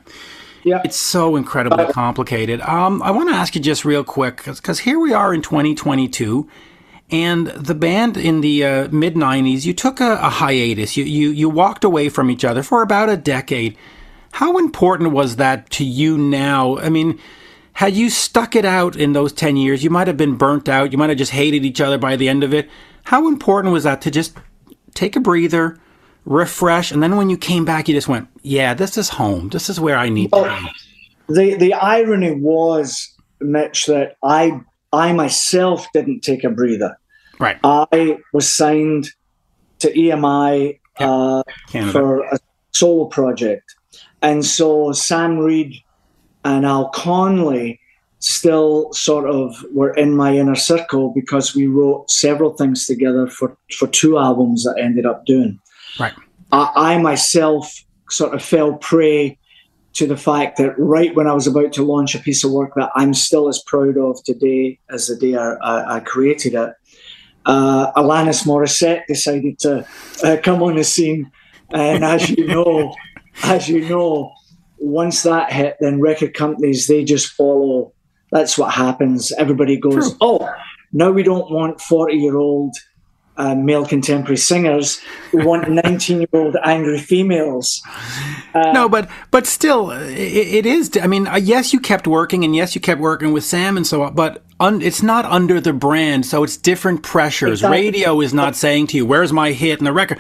yeah. 0.65 0.81
It's 0.83 0.97
so 0.97 1.37
incredibly 1.37 1.87
complicated. 1.93 2.61
Um, 2.63 3.03
I 3.03 3.11
want 3.11 3.29
to 3.29 3.35
ask 3.35 3.55
you 3.55 3.61
just 3.61 3.85
real 3.85 4.03
quick, 4.03 4.45
because 4.45 4.81
here 4.81 4.99
we 4.99 5.13
are 5.13 5.35
in 5.35 5.43
2022, 5.43 6.49
and 7.11 7.49
the 7.49 7.75
band 7.75 8.17
in 8.17 8.41
the 8.41 8.65
uh, 8.65 8.89
mid 8.89 9.15
90s, 9.15 9.67
you 9.67 9.75
took 9.75 10.01
a, 10.01 10.15
a 10.15 10.31
hiatus. 10.31 10.97
You, 10.97 11.05
you, 11.05 11.31
you 11.31 11.49
walked 11.51 11.85
away 11.85 12.09
from 12.09 12.31
each 12.31 12.45
other 12.45 12.63
for 12.63 12.81
about 12.81 13.11
a 13.11 13.17
decade. 13.17 13.77
How 14.33 14.57
important 14.57 15.13
was 15.13 15.37
that 15.37 15.69
to 15.71 15.85
you 15.85 16.17
now? 16.17 16.79
I 16.79 16.89
mean, 16.89 17.21
had 17.75 17.95
you 17.95 18.09
stuck 18.09 18.55
it 18.55 18.65
out 18.65 18.97
in 18.97 19.13
those 19.13 19.33
10 19.33 19.57
years, 19.57 19.83
you 19.83 19.91
might 19.91 20.07
have 20.07 20.17
been 20.17 20.37
burnt 20.37 20.69
out. 20.69 20.93
You 20.93 20.99
might 20.99 21.11
have 21.11 21.19
just 21.19 21.33
hated 21.33 21.65
each 21.65 21.81
other 21.81 21.99
by 21.99 22.17
the 22.17 22.29
end 22.29 22.45
of 22.45 22.55
it. 22.55 22.71
How 23.05 23.29
important 23.29 23.73
was 23.73 23.83
that 23.85 24.01
to 24.03 24.11
just 24.11 24.37
take 24.95 25.17
a 25.17 25.21
breather, 25.21 25.79
refresh, 26.25 26.93
and 26.93 27.03
then 27.03 27.17
when 27.17 27.31
you 27.31 27.37
came 27.37 27.65
back, 27.65 27.89
you 27.89 27.95
just 27.95 28.09
went, 28.09 28.29
"Yeah, 28.43 28.75
this 28.75 28.97
is 28.97 29.11
home. 29.11 29.49
This 29.49 29.69
is 29.69 29.79
where 29.81 29.97
I 29.97 30.09
need 30.09 30.31
well, 30.33 30.45
to 30.45 30.63
be." 30.63 30.71
The 31.35 31.55
the 31.57 31.75
irony 31.75 32.35
was, 32.35 33.13
Mitch, 33.41 33.87
that 33.87 34.17
I 34.23 34.61
I 34.93 35.13
myself 35.13 35.87
didn't 35.93 36.21
take 36.21 36.45
a 36.45 36.51
breather. 36.51 36.97
Right. 37.41 37.59
I 37.65 38.19
was 38.33 38.51
signed 38.51 39.11
to 39.81 39.93
EMI 39.93 40.79
yep. 41.01 41.09
uh, 41.09 41.43
for 41.91 42.21
a 42.21 42.39
solo 42.73 43.07
project, 43.07 43.75
and 44.23 44.45
so 44.45 44.93
Sam 44.93 45.39
Reid 45.39 45.75
and 46.45 46.65
Al 46.67 46.91
Connelly 46.91 47.81
still 48.19 48.93
sort 48.93 49.29
of 49.29 49.55
were 49.73 49.93
in 49.95 50.17
my 50.17 50.35
inner 50.35 50.55
circle 50.55 51.13
because 51.15 51.55
we 51.55 51.67
wrote 51.67 52.11
several 52.11 52.55
things 52.55 52.87
together 52.87 53.27
for, 53.27 53.57
for 53.77 53.87
two 53.89 54.19
albums 54.19 54.65
that 54.65 54.77
I 54.79 54.83
ended 54.83 55.05
up 55.05 55.27
doing. 55.27 55.59
Right. 56.01 56.15
I, 56.51 56.73
I 56.75 56.99
myself 56.99 57.85
sort 58.09 58.35
of 58.35 58.43
fell 58.43 58.75
prey 58.75 59.39
to 59.95 60.07
the 60.07 60.17
fact 60.17 60.57
that 60.57 60.75
right 60.79 61.15
when 61.15 61.27
I 61.27 61.35
was 61.35 61.47
about 61.47 61.73
to 61.75 61.85
launch 61.85 62.15
a 62.15 62.19
piece 62.19 62.45
of 62.45 62.51
work 62.51 62.73
that 62.77 62.91
I'm 62.95 63.15
still 63.15 63.49
as 63.49 63.63
proud 63.67 63.97
of 63.97 64.23
today 64.25 64.79
as 64.91 65.07
the 65.07 65.17
day 65.17 65.37
I, 65.37 65.53
I, 65.53 65.97
I 65.97 66.01
created 66.01 66.55
it, 66.55 66.73
uh, 67.47 67.93
Alanis 67.93 68.45
Morissette 68.45 69.07
decided 69.07 69.59
to 69.61 69.87
uh, 70.25 70.37
come 70.43 70.63
on 70.63 70.77
the 70.77 70.85
scene. 70.85 71.31
And 71.73 72.05
as 72.05 72.31
you 72.31 72.47
know, 72.47 72.95
as 73.45 73.69
you 73.69 73.89
know, 73.89 74.33
once 74.79 75.23
that 75.23 75.53
hit, 75.53 75.77
then 75.81 76.01
record 76.01 76.35
companies 76.35 76.87
they 76.87 77.05
just 77.05 77.29
follow. 77.29 77.93
That's 78.31 78.59
what 78.59 78.73
happens. 78.73 79.33
Everybody 79.33 79.77
goes, 79.77 80.11
True. 80.11 80.19
"Oh, 80.21 80.55
now 80.93 81.11
we 81.11 81.23
don't 81.23 81.51
want 81.51 81.81
forty-year-old 81.81 82.75
uh, 83.37 83.55
male 83.55 83.85
contemporary 83.85 84.37
singers 84.37 85.01
We 85.33 85.45
want 85.45 85.69
19 85.85 86.19
year 86.19 86.29
old 86.33 86.57
angry 86.63 86.99
females. 86.99 87.83
Uh, 88.55 88.73
no, 88.73 88.89
but 88.89 89.09
but 89.31 89.47
still, 89.47 89.91
it, 89.91 90.19
it 90.19 90.67
is. 90.67 90.97
I 91.03 91.07
mean, 91.07 91.27
uh, 91.27 91.37
yes, 91.37 91.73
you 91.73 91.81
kept 91.81 92.07
working, 92.07 92.45
and 92.45 92.55
yes, 92.55 92.75
you 92.75 92.81
kept 92.81 93.01
working 93.01 93.33
with 93.33 93.45
Sam 93.45 93.77
and 93.77 93.87
so 93.87 94.03
on. 94.03 94.15
But 94.15 94.43
un, 94.61 94.83
it's 94.83 95.03
not 95.03 95.25
under 95.25 95.61
the 95.61 95.73
brand, 95.73 96.27
so 96.27 96.45
it's 96.45 96.57
different 96.57 97.03
pressures. 97.03 97.61
Exactly. 97.61 97.79
Radio 97.79 98.21
is 98.21 98.33
not 98.33 98.55
saying 98.55 98.89
to 98.89 98.97
you, 98.97 99.07
"Where's 99.07 99.33
my 99.33 99.53
hit?" 99.53 99.81
and 99.81 99.87
the 99.87 99.93
record. 99.93 100.19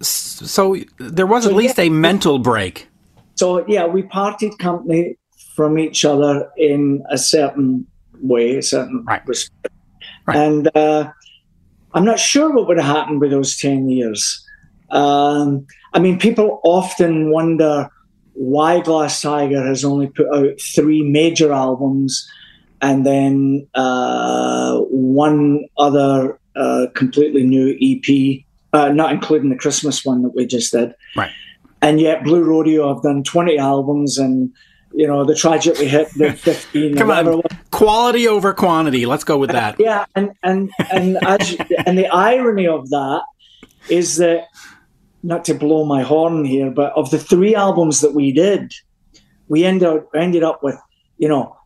so 0.00 0.76
there 0.98 1.26
was 1.26 1.44
so, 1.44 1.50
at 1.50 1.56
least 1.56 1.78
yeah, 1.78 1.84
a 1.84 1.90
mental 1.90 2.38
break. 2.38 2.88
So 3.34 3.66
yeah, 3.66 3.86
we 3.86 4.02
parted 4.02 4.58
company 4.58 5.16
from 5.54 5.78
each 5.78 6.04
other 6.04 6.50
in 6.56 7.02
a 7.10 7.18
certain 7.18 7.86
way, 8.22 8.56
a 8.56 8.62
certain 8.62 9.04
right. 9.04 9.26
respect. 9.26 9.74
Right. 10.26 10.36
And 10.36 10.76
uh, 10.76 11.10
I'm 11.94 12.04
not 12.04 12.18
sure 12.18 12.52
what 12.52 12.68
would 12.68 12.78
have 12.78 12.96
happened 12.96 13.20
with 13.20 13.30
those 13.30 13.56
10 13.56 13.88
years. 13.88 14.46
Um, 14.90 15.66
I 15.92 15.98
mean, 15.98 16.18
people 16.18 16.60
often 16.64 17.30
wonder 17.30 17.88
why 18.34 18.80
Glass 18.80 19.20
Tiger 19.20 19.64
has 19.66 19.84
only 19.84 20.08
put 20.08 20.26
out 20.34 20.60
three 20.60 21.02
major 21.02 21.52
albums 21.52 22.28
and 22.80 23.04
then 23.04 23.66
uh, 23.74 24.78
one 24.78 25.66
other 25.76 26.38
uh, 26.56 26.86
completely 26.94 27.44
new 27.44 27.76
EP, 27.80 28.44
uh, 28.72 28.88
not 28.92 29.12
including 29.12 29.50
the 29.50 29.56
Christmas 29.56 30.04
one 30.04 30.22
that 30.22 30.34
we 30.34 30.46
just 30.46 30.72
did. 30.72 30.94
Right. 31.16 31.30
And 31.82 32.00
yet, 32.00 32.24
Blue 32.24 32.44
Rodeo 32.44 32.92
have 32.92 33.02
done 33.02 33.24
20 33.24 33.58
albums 33.58 34.18
and 34.18 34.52
you 34.92 35.06
know, 35.06 35.24
the 35.24 35.34
Tragically 35.34 35.86
Hip 35.86 36.10
the 36.16 36.32
15. 36.36 36.96
Come 36.96 37.10
on, 37.10 37.42
quality 37.70 38.26
over 38.26 38.52
quantity. 38.52 39.06
Let's 39.06 39.24
go 39.24 39.38
with 39.38 39.50
that. 39.50 39.76
Yeah, 39.78 40.04
and 40.14 40.32
and 40.42 40.70
and 40.92 41.16
as, 41.22 41.56
and 41.86 41.96
the 41.96 42.08
irony 42.08 42.66
of 42.66 42.90
that 42.90 43.22
is 43.88 44.16
that 44.16 44.48
not 45.22 45.44
to 45.44 45.54
blow 45.54 45.84
my 45.84 46.02
horn 46.02 46.44
here, 46.44 46.70
but 46.70 46.92
of 46.94 47.10
the 47.10 47.18
three 47.18 47.54
albums 47.54 48.00
that 48.00 48.14
we 48.14 48.32
did, 48.32 48.72
we 49.48 49.64
ended 49.64 49.88
up, 49.88 50.08
ended 50.14 50.42
up 50.42 50.62
with 50.62 50.78
you 51.18 51.28
know 51.28 51.56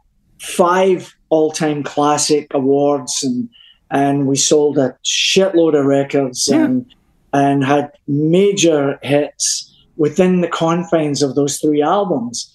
five 0.40 1.14
all-time 1.30 1.82
classic 1.82 2.46
awards 2.52 3.22
and 3.22 3.48
and 3.90 4.26
we 4.26 4.36
sold 4.36 4.76
a 4.76 4.96
shitload 5.04 5.78
of 5.78 5.86
records 5.86 6.48
yeah. 6.50 6.64
and 6.64 6.94
and 7.32 7.64
had 7.64 7.90
major 8.06 8.98
hits 9.02 9.73
within 9.96 10.40
the 10.40 10.48
confines 10.48 11.22
of 11.22 11.34
those 11.34 11.58
three 11.58 11.82
albums 11.82 12.54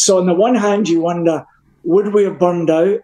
so 0.00 0.16
on 0.16 0.24
the 0.24 0.34
one 0.34 0.54
hand, 0.54 0.88
you 0.88 1.00
wonder, 1.00 1.46
would 1.84 2.14
we 2.14 2.24
have 2.24 2.38
burned 2.38 2.70
out 2.70 3.00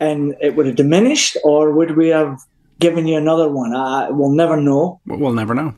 and 0.00 0.34
it 0.40 0.56
would 0.56 0.64
have 0.64 0.76
diminished, 0.76 1.36
or 1.44 1.72
would 1.72 1.94
we 1.94 2.08
have 2.08 2.40
given 2.78 3.06
you 3.06 3.18
another 3.18 3.50
one? 3.50 3.74
I, 3.74 4.08
we'll 4.10 4.32
never 4.32 4.56
know. 4.56 4.98
We'll 5.04 5.34
never 5.34 5.54
know. 5.54 5.74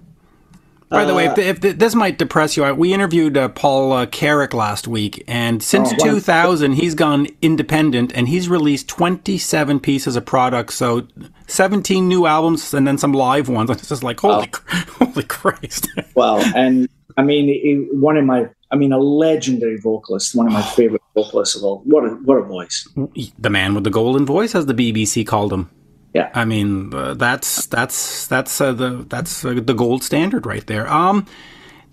By 0.89 1.05
the 1.05 1.13
uh, 1.13 1.17
way, 1.17 1.27
if, 1.27 1.65
if, 1.65 1.79
this 1.79 1.95
might 1.97 2.19
depress 2.19 2.57
you, 2.57 2.73
we 2.75 2.93
interviewed 2.93 3.37
uh, 3.37 3.49
Paul 3.49 3.93
uh, 3.93 4.07
Carrack 4.07 4.55
last 4.55 4.87
week, 4.87 5.25
and 5.27 5.61
since 5.61 5.93
oh, 5.93 6.05
2000, 6.05 6.73
he's 6.73 6.95
gone 6.95 7.27
independent, 7.43 8.13
and 8.15 8.29
he's 8.29 8.49
released 8.49 8.89
27 8.89 9.81
pieces 9.81 10.15
of 10.15 10.25
product. 10.25 10.73
so 10.73 11.07
17 11.49 12.07
new 12.07 12.27
albums, 12.27 12.75
and 12.75 12.87
then 12.87 12.99
some 12.99 13.13
live 13.13 13.49
ones. 13.49 13.71
It's 13.81 13.89
just 13.89 14.05
like 14.05 14.21
holy, 14.21 14.51
holy 14.69 15.25
Christ! 15.25 15.89
well, 16.15 16.41
and 16.55 16.89
I 17.21 17.23
mean, 17.23 17.49
he, 17.49 17.87
one 17.93 18.17
of 18.17 18.25
my 18.25 18.49
I 18.71 18.77
mean, 18.77 18.93
a 18.93 18.99
legendary 18.99 19.77
vocalist, 19.77 20.35
one 20.35 20.47
of 20.47 20.55
my 20.55 20.63
favorite 20.63 21.03
vocalists 21.15 21.55
of 21.55 21.65
all. 21.65 21.83
What 21.85 22.05
a 22.05 22.09
what 22.09 22.39
a 22.39 22.43
voice! 22.43 22.89
The 23.39 23.51
man 23.51 23.75
with 23.75 23.85
the 23.85 23.91
golden 23.91 24.25
voice, 24.25 24.55
as 24.55 24.65
the 24.65 24.73
BBC 24.73 25.27
called 25.27 25.53
him. 25.53 25.69
Yeah, 26.15 26.31
I 26.33 26.47
mean, 26.47 26.95
uh, 26.95 27.13
that's 27.13 27.67
that's 27.67 28.27
that's 28.27 28.59
uh, 28.59 28.73
the 28.73 29.05
that's 29.07 29.45
uh, 29.45 29.61
the 29.63 29.75
gold 29.75 30.03
standard 30.03 30.47
right 30.47 30.67
there. 30.67 30.91
Um, 30.91 31.27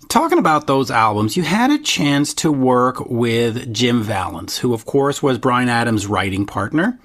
talking 0.08 0.38
about 0.38 0.66
those 0.66 0.90
albums, 0.90 1.36
you 1.36 1.42
had 1.42 1.70
a 1.70 1.78
chance 1.78 2.32
to 2.34 2.50
work 2.50 3.00
with 3.10 3.70
Jim 3.70 4.02
Vallance, 4.02 4.56
who 4.56 4.72
of 4.72 4.86
course 4.86 5.22
was 5.22 5.36
Bryan 5.36 5.68
Adams' 5.68 6.06
writing 6.06 6.46
partner. 6.46 6.98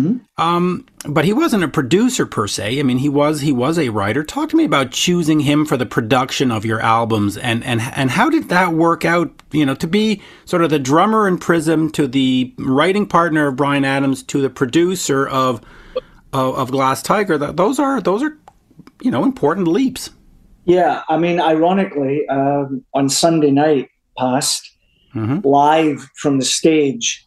Mm-hmm. 0.00 0.42
Um, 0.42 0.86
but 1.06 1.24
he 1.24 1.32
wasn't 1.32 1.64
a 1.64 1.68
producer 1.68 2.26
per 2.26 2.46
se. 2.46 2.78
I 2.78 2.82
mean, 2.82 2.98
he 2.98 3.08
was 3.08 3.40
he 3.40 3.52
was 3.52 3.78
a 3.78 3.88
writer. 3.90 4.24
Talk 4.24 4.50
to 4.50 4.56
me 4.56 4.64
about 4.64 4.90
choosing 4.90 5.40
him 5.40 5.64
for 5.66 5.76
the 5.76 5.86
production 5.86 6.50
of 6.50 6.64
your 6.64 6.80
albums, 6.80 7.36
and 7.36 7.62
and 7.64 7.80
and 7.94 8.10
how 8.10 8.30
did 8.30 8.48
that 8.48 8.72
work 8.72 9.04
out? 9.04 9.30
You 9.52 9.66
know, 9.66 9.74
to 9.76 9.86
be 9.86 10.22
sort 10.44 10.62
of 10.62 10.70
the 10.70 10.78
drummer 10.78 11.26
in 11.26 11.38
Prism, 11.38 11.90
to 11.92 12.06
the 12.06 12.54
writing 12.58 13.06
partner 13.06 13.48
of 13.48 13.56
Bryan 13.56 13.84
Adams, 13.84 14.22
to 14.24 14.40
the 14.40 14.50
producer 14.50 15.26
of 15.28 15.60
of, 16.32 16.54
of 16.54 16.70
Glass 16.70 17.02
Tiger. 17.02 17.38
That 17.38 17.56
those 17.56 17.78
are 17.78 18.00
those 18.00 18.22
are 18.22 18.38
you 19.02 19.10
know 19.10 19.24
important 19.24 19.68
leaps. 19.68 20.10
Yeah, 20.64 21.02
I 21.08 21.16
mean, 21.16 21.40
ironically, 21.40 22.28
um, 22.28 22.84
on 22.94 23.08
Sunday 23.08 23.50
night 23.50 23.90
past, 24.16 24.70
mm-hmm. 25.14 25.46
live 25.46 26.08
from 26.16 26.38
the 26.38 26.44
stage 26.44 27.26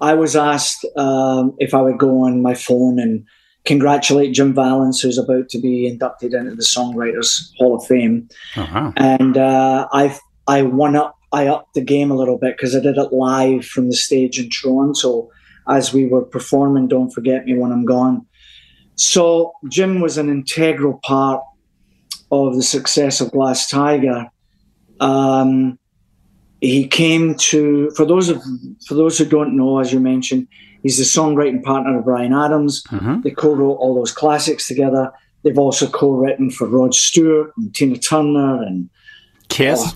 I 0.00 0.14
was 0.14 0.36
asked 0.36 0.84
um, 0.96 1.54
if 1.58 1.74
I 1.74 1.82
would 1.82 1.98
go 1.98 2.22
on 2.22 2.42
my 2.42 2.54
phone 2.54 2.98
and 2.98 3.24
congratulate 3.64 4.34
Jim 4.34 4.54
Vallance, 4.54 5.00
who's 5.00 5.18
about 5.18 5.48
to 5.50 5.60
be 5.60 5.86
inducted 5.86 6.34
into 6.34 6.54
the 6.54 6.62
Songwriters 6.62 7.50
Hall 7.56 7.76
of 7.76 7.86
Fame. 7.86 8.28
Uh-huh. 8.56 8.92
And 8.96 9.36
uh, 9.36 9.88
I 9.92 10.18
I 10.46 10.62
won 10.62 10.96
up, 10.96 11.16
I 11.32 11.46
upped 11.46 11.74
the 11.74 11.80
game 11.80 12.10
a 12.10 12.16
little 12.16 12.38
bit 12.38 12.56
because 12.56 12.76
I 12.76 12.80
did 12.80 12.98
it 12.98 13.12
live 13.12 13.64
from 13.64 13.88
the 13.88 13.96
stage 13.96 14.38
in 14.38 14.50
Toronto 14.50 15.30
as 15.68 15.94
we 15.94 16.06
were 16.06 16.24
performing 16.24 16.88
Don't 16.88 17.10
Forget 17.10 17.46
Me 17.46 17.54
When 17.54 17.72
I'm 17.72 17.86
Gone. 17.86 18.26
So 18.96 19.52
Jim 19.70 20.00
was 20.00 20.18
an 20.18 20.28
integral 20.28 21.00
part 21.02 21.42
of 22.30 22.54
the 22.54 22.62
success 22.62 23.20
of 23.20 23.32
Glass 23.32 23.68
Tiger. 23.68 24.28
Um, 25.00 25.78
he 26.64 26.88
came 26.88 27.34
to 27.34 27.90
for 27.90 28.06
those 28.06 28.28
of 28.28 28.42
for 28.86 28.94
those 28.94 29.18
who 29.18 29.24
don't 29.24 29.56
know, 29.56 29.78
as 29.78 29.92
you 29.92 30.00
mentioned, 30.00 30.48
he's 30.82 30.96
the 30.96 31.04
songwriting 31.04 31.62
partner 31.62 31.98
of 31.98 32.04
Bryan 32.04 32.32
Adams. 32.32 32.82
Mm-hmm. 32.84 33.20
They 33.20 33.30
co-wrote 33.30 33.74
all 33.74 33.94
those 33.94 34.12
classics 34.12 34.66
together. 34.66 35.12
They've 35.42 35.58
also 35.58 35.86
co-written 35.86 36.50
for 36.50 36.66
Rod 36.66 36.94
Stewart 36.94 37.52
and 37.58 37.74
Tina 37.74 37.98
Turner 37.98 38.62
and 38.62 38.88
Kiss. 39.48 39.94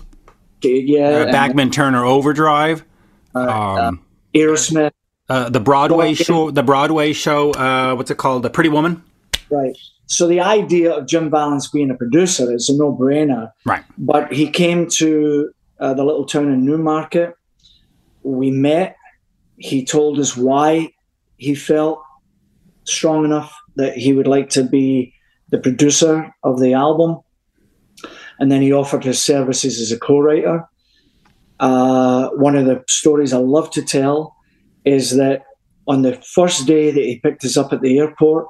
Uh, 0.63 0.67
yeah, 0.67 1.31
uh, 1.33 1.69
Turner 1.69 2.05
Overdrive. 2.05 2.83
Uh, 3.33 3.39
um, 3.39 4.05
Aerosmith. 4.35 4.91
Uh, 5.27 5.49
the 5.49 5.59
Broadway 5.59 6.13
show. 6.13 6.51
The 6.51 6.63
Broadway 6.63 7.13
show. 7.13 7.51
Uh, 7.51 7.95
what's 7.95 8.11
it 8.11 8.17
called? 8.17 8.43
The 8.43 8.49
Pretty 8.51 8.69
Woman. 8.69 9.01
Right. 9.49 9.75
So 10.05 10.27
the 10.27 10.41
idea 10.41 10.91
of 10.91 11.07
Jim 11.07 11.31
Vallance 11.31 11.67
being 11.67 11.89
a 11.89 11.95
producer 11.95 12.53
is 12.53 12.69
a 12.69 12.77
no-brainer. 12.77 13.51
Right. 13.65 13.83
But 13.97 14.33
he 14.33 14.49
came 14.49 14.87
to 14.91 15.51
uh, 15.79 15.93
the 15.93 16.03
little 16.03 16.25
town 16.25 16.51
in 16.51 16.65
Newmarket. 16.65 17.35
We 18.23 18.51
met. 18.51 18.95
He 19.57 19.85
told 19.85 20.19
us 20.19 20.35
why 20.35 20.93
he 21.37 21.55
felt 21.55 22.01
strong 22.83 23.25
enough 23.25 23.53
that 23.75 23.97
he 23.97 24.13
would 24.13 24.27
like 24.27 24.49
to 24.49 24.63
be 24.63 25.13
the 25.49 25.57
producer 25.57 26.33
of 26.43 26.59
the 26.59 26.73
album. 26.73 27.19
And 28.39 28.51
then 28.51 28.61
he 28.61 28.71
offered 28.71 29.03
his 29.03 29.21
services 29.21 29.79
as 29.79 29.91
a 29.91 29.99
co 29.99 30.19
writer. 30.19 30.65
Uh, 31.59 32.29
one 32.29 32.55
of 32.55 32.65
the 32.65 32.83
stories 32.87 33.33
I 33.33 33.37
love 33.37 33.69
to 33.71 33.81
tell 33.81 34.35
is 34.85 35.15
that 35.17 35.43
on 35.87 36.03
the 36.03 36.13
first 36.33 36.65
day 36.65 36.91
that 36.91 37.03
he 37.03 37.19
picked 37.19 37.43
us 37.43 37.57
up 37.57 37.73
at 37.73 37.81
the 37.81 37.97
airport, 37.99 38.47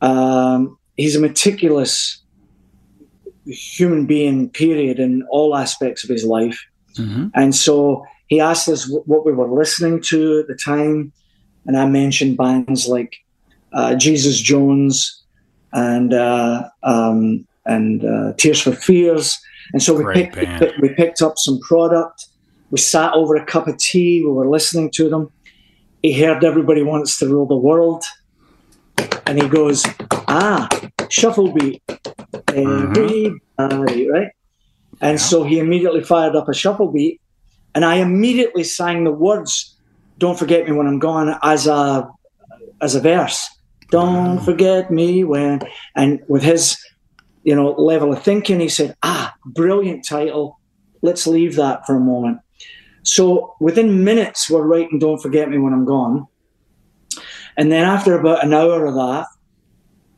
um, 0.00 0.78
he's 0.96 1.16
a 1.16 1.20
meticulous 1.20 2.22
human 3.46 4.06
being, 4.06 4.50
period, 4.50 4.98
in 4.98 5.22
all 5.30 5.56
aspects 5.56 6.04
of 6.04 6.10
his 6.10 6.24
life. 6.24 6.58
Mm-hmm. 6.94 7.28
And 7.34 7.54
so 7.54 8.04
he 8.26 8.40
asked 8.40 8.68
us 8.68 8.90
what 9.06 9.24
we 9.24 9.32
were 9.32 9.48
listening 9.48 10.00
to 10.02 10.40
at 10.40 10.48
the 10.48 10.54
time. 10.54 11.12
And 11.66 11.76
I 11.76 11.86
mentioned 11.86 12.36
bands 12.36 12.86
like 12.86 13.16
uh, 13.72 13.94
Jesus 13.94 14.40
Jones 14.40 15.22
and 15.72 16.14
uh, 16.14 16.68
um, 16.82 17.46
and 17.66 18.04
uh, 18.04 18.32
Tears 18.36 18.60
for 18.60 18.72
Fears. 18.72 19.38
And 19.72 19.82
so 19.82 19.94
we 19.94 20.04
picked, 20.12 20.36
we 20.80 20.90
picked 20.90 21.20
up 21.22 21.38
some 21.38 21.58
product. 21.60 22.26
We 22.70 22.78
sat 22.78 23.12
over 23.14 23.34
a 23.34 23.44
cup 23.44 23.66
of 23.66 23.76
tea. 23.78 24.24
We 24.24 24.30
were 24.30 24.48
listening 24.48 24.90
to 24.92 25.08
them. 25.08 25.30
He 26.02 26.12
heard 26.12 26.44
Everybody 26.44 26.82
Wants 26.82 27.18
to 27.18 27.28
Rule 27.28 27.46
the 27.46 27.56
World. 27.56 28.04
And 29.26 29.42
he 29.42 29.48
goes, 29.48 29.84
Ah, 30.28 30.68
shuffle 31.10 31.52
beat 31.52 31.82
everybody, 32.56 33.30
mm-hmm. 33.58 34.10
right? 34.10 34.28
And 35.00 35.18
yeah. 35.18 35.24
so 35.24 35.44
he 35.44 35.58
immediately 35.58 36.02
fired 36.02 36.36
up 36.36 36.48
a 36.48 36.54
shuffle 36.54 36.90
beat, 36.90 37.20
and 37.74 37.84
I 37.84 37.96
immediately 37.96 38.64
sang 38.64 39.04
the 39.04 39.12
words 39.12 39.76
"Don't 40.18 40.38
forget 40.38 40.66
me 40.66 40.72
when 40.72 40.86
I'm 40.86 40.98
gone" 40.98 41.38
as 41.42 41.66
a 41.66 42.08
as 42.80 42.94
a 42.94 43.00
verse. 43.00 43.48
Don't 43.90 44.40
forget 44.40 44.90
me 44.90 45.22
when, 45.22 45.60
and 45.94 46.20
with 46.26 46.42
his, 46.42 46.76
you 47.44 47.54
know, 47.54 47.70
level 47.70 48.12
of 48.12 48.22
thinking, 48.22 48.60
he 48.60 48.68
said, 48.68 48.96
"Ah, 49.02 49.34
brilliant 49.44 50.04
title. 50.04 50.58
Let's 51.02 51.26
leave 51.26 51.56
that 51.56 51.86
for 51.86 51.96
a 51.96 52.00
moment." 52.00 52.40
So 53.02 53.54
within 53.60 54.02
minutes, 54.02 54.50
we're 54.50 54.66
writing 54.66 54.98
"Don't 54.98 55.22
forget 55.22 55.48
me 55.48 55.58
when 55.58 55.72
I'm 55.72 55.84
gone," 55.84 56.26
and 57.56 57.70
then 57.70 57.84
after 57.84 58.18
about 58.18 58.44
an 58.44 58.54
hour 58.54 58.86
of 58.86 58.94
that, 58.94 59.26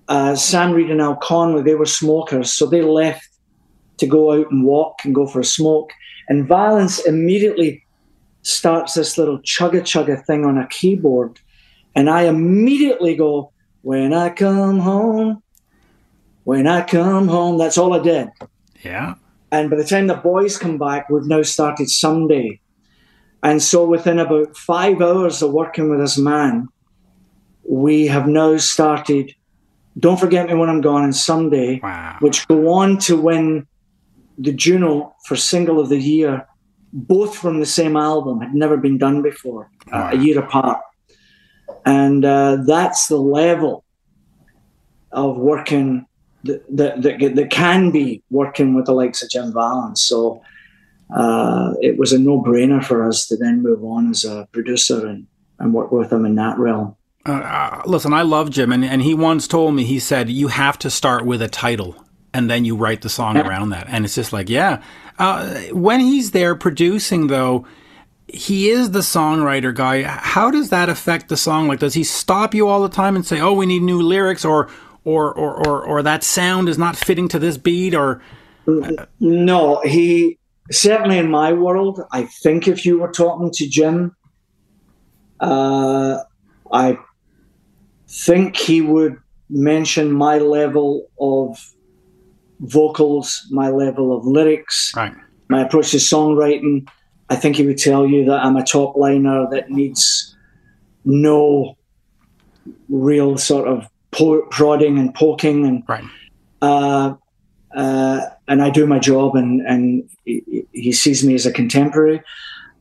uh, 0.08 0.34
Sam 0.34 0.72
Reid 0.72 0.90
and 0.90 1.00
Al 1.00 1.16
Connelly, 1.16 1.62
they 1.62 1.74
were 1.74 1.86
smokers, 1.86 2.52
so 2.52 2.66
they 2.66 2.82
left 2.82 3.28
to 3.98 4.06
go 4.06 4.32
out 4.32 4.50
and 4.50 4.64
walk 4.64 5.04
and 5.04 5.14
go 5.14 5.26
for 5.26 5.40
a 5.40 5.44
smoke. 5.44 5.90
And 6.28 6.46
Vallance 6.46 7.04
immediately 7.04 7.84
starts 8.42 8.94
this 8.94 9.18
little 9.18 9.38
chugga 9.40 9.82
chugga 9.82 10.24
thing 10.24 10.44
on 10.44 10.56
a 10.56 10.66
keyboard. 10.68 11.40
And 11.94 12.08
I 12.08 12.22
immediately 12.22 13.16
go, 13.16 13.52
When 13.82 14.14
I 14.14 14.30
come 14.30 14.78
home, 14.78 15.42
when 16.44 16.66
I 16.66 16.82
come 16.82 17.28
home, 17.28 17.58
that's 17.58 17.76
all 17.76 17.92
I 17.92 17.98
did. 17.98 18.28
Yeah. 18.82 19.14
And 19.50 19.70
by 19.70 19.76
the 19.76 19.84
time 19.84 20.06
the 20.06 20.14
boys 20.14 20.58
come 20.58 20.78
back, 20.78 21.08
we've 21.08 21.26
now 21.26 21.42
started 21.42 21.90
Sunday. 21.90 22.60
And 23.42 23.62
so 23.62 23.84
within 23.84 24.18
about 24.18 24.56
five 24.56 25.00
hours 25.00 25.42
of 25.42 25.52
working 25.52 25.90
with 25.90 26.00
this 26.00 26.18
man, 26.18 26.68
we 27.68 28.06
have 28.06 28.26
now 28.26 28.56
started 28.56 29.34
Don't 29.98 30.18
Forget 30.20 30.46
Me 30.48 30.54
When 30.54 30.68
I'm 30.68 30.80
Gone 30.80 31.04
and 31.04 31.14
Sunday, 31.14 31.80
Wow. 31.82 32.16
which 32.20 32.46
go 32.48 32.72
on 32.72 32.98
to 32.98 33.16
win 33.20 33.66
the 34.38 34.52
Juno 34.52 35.14
for 35.26 35.36
Single 35.36 35.80
of 35.80 35.88
the 35.88 35.98
Year, 35.98 36.46
both 36.92 37.36
from 37.36 37.60
the 37.60 37.66
same 37.66 37.96
album, 37.96 38.40
had 38.40 38.54
never 38.54 38.76
been 38.76 38.98
done 38.98 39.22
before, 39.22 39.70
uh, 39.92 40.10
a 40.12 40.16
year 40.16 40.38
apart. 40.38 40.80
And 41.84 42.24
uh, 42.24 42.58
that's 42.66 43.08
the 43.08 43.18
level 43.18 43.84
of 45.12 45.36
working 45.36 46.06
that, 46.44 46.64
that, 46.76 47.02
that, 47.02 47.34
that 47.34 47.50
can 47.50 47.90
be 47.90 48.22
working 48.30 48.74
with 48.74 48.86
the 48.86 48.92
likes 48.92 49.22
of 49.22 49.30
Jim 49.30 49.52
Vallance. 49.52 50.02
So 50.02 50.42
uh, 51.14 51.74
it 51.80 51.98
was 51.98 52.12
a 52.12 52.18
no 52.18 52.40
brainer 52.40 52.84
for 52.84 53.06
us 53.08 53.26
to 53.28 53.36
then 53.36 53.62
move 53.62 53.82
on 53.84 54.10
as 54.10 54.24
a 54.24 54.46
producer 54.52 55.06
and, 55.06 55.26
and 55.58 55.74
work 55.74 55.90
with 55.90 56.12
him 56.12 56.24
in 56.24 56.36
that 56.36 56.58
realm. 56.58 56.94
Uh, 57.28 57.32
uh, 57.32 57.82
listen, 57.84 58.12
I 58.12 58.22
love 58.22 58.50
Jim, 58.50 58.72
and, 58.72 58.84
and 58.84 59.02
he 59.02 59.14
once 59.14 59.46
told 59.46 59.74
me, 59.74 59.84
he 59.84 59.98
said, 59.98 60.30
you 60.30 60.48
have 60.48 60.78
to 60.78 60.90
start 60.90 61.26
with 61.26 61.42
a 61.42 61.48
title 61.48 61.94
and 62.34 62.48
then 62.50 62.64
you 62.64 62.76
write 62.76 63.02
the 63.02 63.08
song 63.08 63.36
around 63.36 63.70
that. 63.70 63.86
And 63.88 64.04
it's 64.04 64.14
just 64.14 64.32
like, 64.32 64.48
yeah. 64.48 64.82
Uh, 65.18 65.60
when 65.72 66.00
he's 66.00 66.30
there 66.30 66.54
producing, 66.54 67.26
though, 67.26 67.66
he 68.28 68.70
is 68.70 68.90
the 68.90 69.00
songwriter 69.00 69.74
guy. 69.74 70.02
How 70.02 70.50
does 70.50 70.70
that 70.70 70.88
affect 70.88 71.28
the 71.28 71.36
song? 71.36 71.66
Like, 71.66 71.80
does 71.80 71.94
he 71.94 72.04
stop 72.04 72.54
you 72.54 72.68
all 72.68 72.82
the 72.82 72.88
time 72.88 73.16
and 73.16 73.26
say, 73.26 73.40
"Oh, 73.40 73.54
we 73.54 73.66
need 73.66 73.82
new 73.82 74.02
lyrics," 74.02 74.44
or, 74.44 74.68
or, 75.04 75.32
or, 75.32 75.66
or, 75.66 75.84
or 75.84 76.02
that 76.02 76.22
sound 76.22 76.68
is 76.68 76.78
not 76.78 76.94
fitting 76.94 77.28
to 77.28 77.38
this 77.38 77.56
beat, 77.56 77.94
or 77.94 78.20
No, 79.18 79.80
he 79.82 80.38
certainly 80.70 81.18
in 81.18 81.30
my 81.30 81.52
world. 81.52 82.00
I 82.12 82.24
think 82.24 82.68
if 82.68 82.84
you 82.84 82.98
were 82.98 83.10
talking 83.10 83.50
to 83.50 83.68
Jim, 83.68 84.14
uh, 85.40 86.18
I 86.70 86.98
think 88.08 88.56
he 88.56 88.80
would 88.80 89.16
mention 89.50 90.12
my 90.12 90.38
level 90.38 91.08
of 91.20 91.58
vocals, 92.60 93.46
my 93.50 93.68
level 93.68 94.16
of 94.16 94.26
lyrics, 94.26 94.92
right? 94.96 95.14
my 95.48 95.62
approach 95.62 95.90
to 95.92 95.96
songwriting. 95.98 96.86
I 97.30 97.36
think 97.36 97.56
he 97.56 97.66
would 97.66 97.78
tell 97.78 98.06
you 98.06 98.24
that 98.26 98.44
I'm 98.44 98.56
a 98.56 98.64
top 98.64 98.96
liner 98.96 99.46
that 99.50 99.70
needs 99.70 100.34
no 101.04 101.76
real 102.88 103.36
sort 103.38 103.68
of 103.68 103.86
po- 104.10 104.46
prodding 104.50 104.98
and 104.98 105.14
poking 105.14 105.66
and 105.66 105.82
Right. 105.86 106.04
uh, 106.62 107.14
uh, 107.74 108.20
and 108.48 108.62
I 108.62 108.70
do 108.70 108.86
my 108.86 108.98
job, 108.98 109.36
and 109.36 109.60
and 109.66 110.08
he, 110.24 110.64
he 110.72 110.90
sees 110.92 111.22
me 111.24 111.34
as 111.34 111.44
a 111.44 111.52
contemporary. 111.52 112.22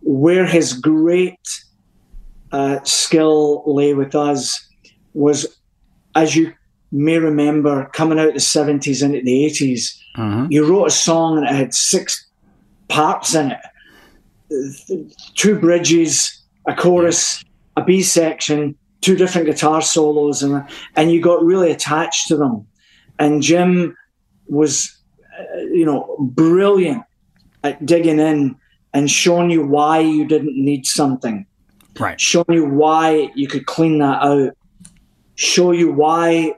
Where 0.01 0.45
his 0.45 0.71
great 0.71 1.39
uh, 2.53 2.79
skill 2.83 3.63
lay 3.65 3.93
with 3.93 4.15
us 4.15 4.65
was, 5.17 5.57
as 6.15 6.35
you 6.35 6.53
may 6.91 7.17
remember, 7.17 7.89
coming 7.93 8.19
out 8.19 8.33
the 8.33 8.39
seventies 8.39 9.01
into 9.01 9.21
the 9.21 9.45
eighties. 9.45 10.01
Mhm. 10.17 10.47
You 10.51 10.65
wrote 10.65 10.85
a 10.85 10.91
song 10.91 11.37
and 11.37 11.45
it 11.47 11.53
had 11.55 11.73
six 11.73 12.25
parts 12.87 13.35
in 13.35 13.51
it: 13.51 15.11
two 15.35 15.57
bridges, 15.59 16.41
a 16.67 16.73
chorus, 16.75 17.43
a 17.75 17.83
B 17.83 18.01
section, 18.01 18.75
two 19.01 19.15
different 19.15 19.47
guitar 19.47 19.81
solos, 19.81 20.43
and 20.43 20.63
and 20.95 21.11
you 21.11 21.21
got 21.21 21.43
really 21.43 21.71
attached 21.71 22.27
to 22.29 22.37
them. 22.37 22.65
And 23.19 23.41
Jim 23.41 23.95
was, 24.47 24.95
uh, 25.39 25.59
you 25.73 25.85
know, 25.85 26.15
brilliant 26.19 27.03
at 27.63 27.85
digging 27.85 28.19
in 28.19 28.55
and 28.93 29.11
showing 29.11 29.49
you 29.49 29.65
why 29.65 29.99
you 29.99 30.25
didn't 30.25 30.55
need 30.55 30.85
something, 30.85 31.45
Right. 31.99 32.19
showing 32.21 32.45
you 32.51 32.65
why 32.65 33.29
you 33.35 33.47
could 33.47 33.65
clean 33.65 33.97
that 33.99 34.21
out, 34.23 34.56
show 35.37 35.71
you 35.71 35.91
why 35.91 36.53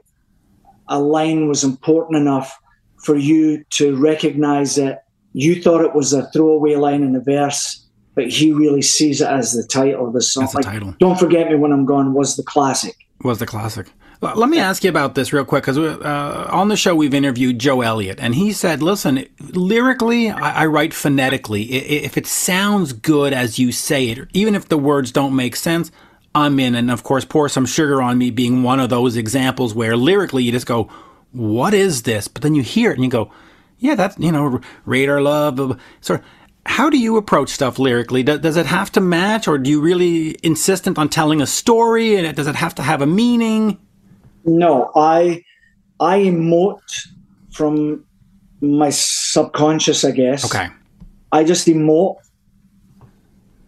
a 0.88 0.98
line 0.98 1.46
was 1.46 1.62
important 1.62 2.16
enough 2.16 2.58
for 3.04 3.16
you 3.16 3.64
to 3.70 3.94
recognize 3.96 4.74
that 4.74 5.04
you 5.32 5.62
thought 5.62 5.84
it 5.84 5.94
was 5.94 6.12
a 6.12 6.28
throwaway 6.32 6.74
line 6.74 7.02
in 7.04 7.12
the 7.12 7.20
verse, 7.20 7.86
but 8.16 8.28
he 8.28 8.50
really 8.52 8.82
sees 8.82 9.20
it 9.20 9.28
as 9.28 9.52
the 9.52 9.62
title 9.62 10.06
of 10.08 10.12
the 10.12 10.20
song. 10.20 10.44
As 10.44 10.52
the 10.52 10.62
title. 10.62 10.94
Don't 10.98 11.18
forget 11.18 11.48
me 11.48 11.54
when 11.54 11.70
I'm 11.72 11.86
gone 11.86 12.12
was 12.14 12.36
the 12.36 12.42
classic. 12.42 12.96
was 13.22 13.38
the 13.38 13.46
classic. 13.46 13.86
Let 14.22 14.50
me 14.50 14.58
ask 14.58 14.84
you 14.84 14.90
about 14.90 15.14
this 15.14 15.32
real 15.32 15.46
quick 15.46 15.62
because 15.62 15.78
uh, 15.78 16.48
on 16.50 16.68
the 16.68 16.76
show 16.76 16.94
we've 16.94 17.14
interviewed 17.14 17.58
Joe 17.58 17.80
Elliott, 17.80 18.18
and 18.20 18.34
he 18.34 18.52
said, 18.52 18.82
"Listen, 18.82 19.24
lyrically, 19.40 20.28
I, 20.28 20.64
I 20.64 20.66
write 20.66 20.92
phonetically. 20.92 21.62
I- 21.72 22.04
if 22.04 22.18
it 22.18 22.26
sounds 22.26 22.92
good 22.92 23.32
as 23.32 23.58
you 23.58 23.72
say 23.72 24.08
it, 24.10 24.28
even 24.34 24.54
if 24.54 24.68
the 24.68 24.76
words 24.76 25.10
don't 25.10 25.34
make 25.34 25.56
sense, 25.56 25.90
I'm 26.34 26.60
in." 26.60 26.74
And 26.74 26.90
of 26.90 27.02
course, 27.02 27.24
pour 27.24 27.48
some 27.48 27.66
sugar 27.66 28.00
on 28.00 28.18
me 28.18 28.30
being 28.30 28.62
one 28.62 28.80
of 28.80 28.90
those 28.90 29.16
examples 29.16 29.74
where 29.74 29.96
lyrically 29.96 30.44
you 30.44 30.52
just 30.52 30.66
go, 30.66 30.88
"What 31.32 31.74
is 31.74 32.02
this?" 32.02 32.28
But 32.28 32.42
then 32.42 32.54
you 32.54 32.62
hear 32.62 32.90
it 32.90 32.94
and 32.94 33.04
you 33.04 33.10
go, 33.10 33.30
"Yeah, 33.78 33.94
that's 33.94 34.18
you 34.18 34.32
know, 34.32 34.60
radar 34.84 35.20
love." 35.20 35.56
blah, 35.56 35.66
blah." 35.66 35.76
Sort 36.00 36.20
of. 36.20 36.26
How 36.66 36.90
do 36.90 36.98
you 36.98 37.16
approach 37.16 37.48
stuff 37.48 37.78
lyrically? 37.78 38.22
Does, 38.22 38.40
does 38.40 38.56
it 38.58 38.66
have 38.66 38.92
to 38.92 39.00
match, 39.00 39.48
or 39.48 39.56
do 39.56 39.70
you 39.70 39.80
really 39.80 40.36
insistent 40.42 40.98
on 40.98 41.08
telling 41.08 41.40
a 41.40 41.46
story? 41.46 42.16
And 42.16 42.36
does 42.36 42.46
it 42.46 42.54
have 42.54 42.74
to 42.74 42.82
have 42.82 43.00
a 43.00 43.06
meaning? 43.06 43.78
No, 44.44 44.90
I 44.94 45.42
I 45.98 46.18
emote 46.18 47.08
from 47.50 48.04
my 48.60 48.90
subconscious, 48.90 50.04
I 50.04 50.10
guess. 50.10 50.44
Okay. 50.44 50.68
I 51.32 51.44
just 51.44 51.66
emote 51.66 52.16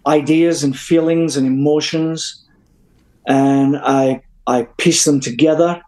ideas 0.07 0.63
and 0.63 0.79
feelings 0.79 1.37
and 1.37 1.47
emotions, 1.47 2.42
and 3.27 3.77
I 3.77 4.23
I 4.47 4.65
piece 4.79 5.05
them 5.05 5.21
together 5.21 5.81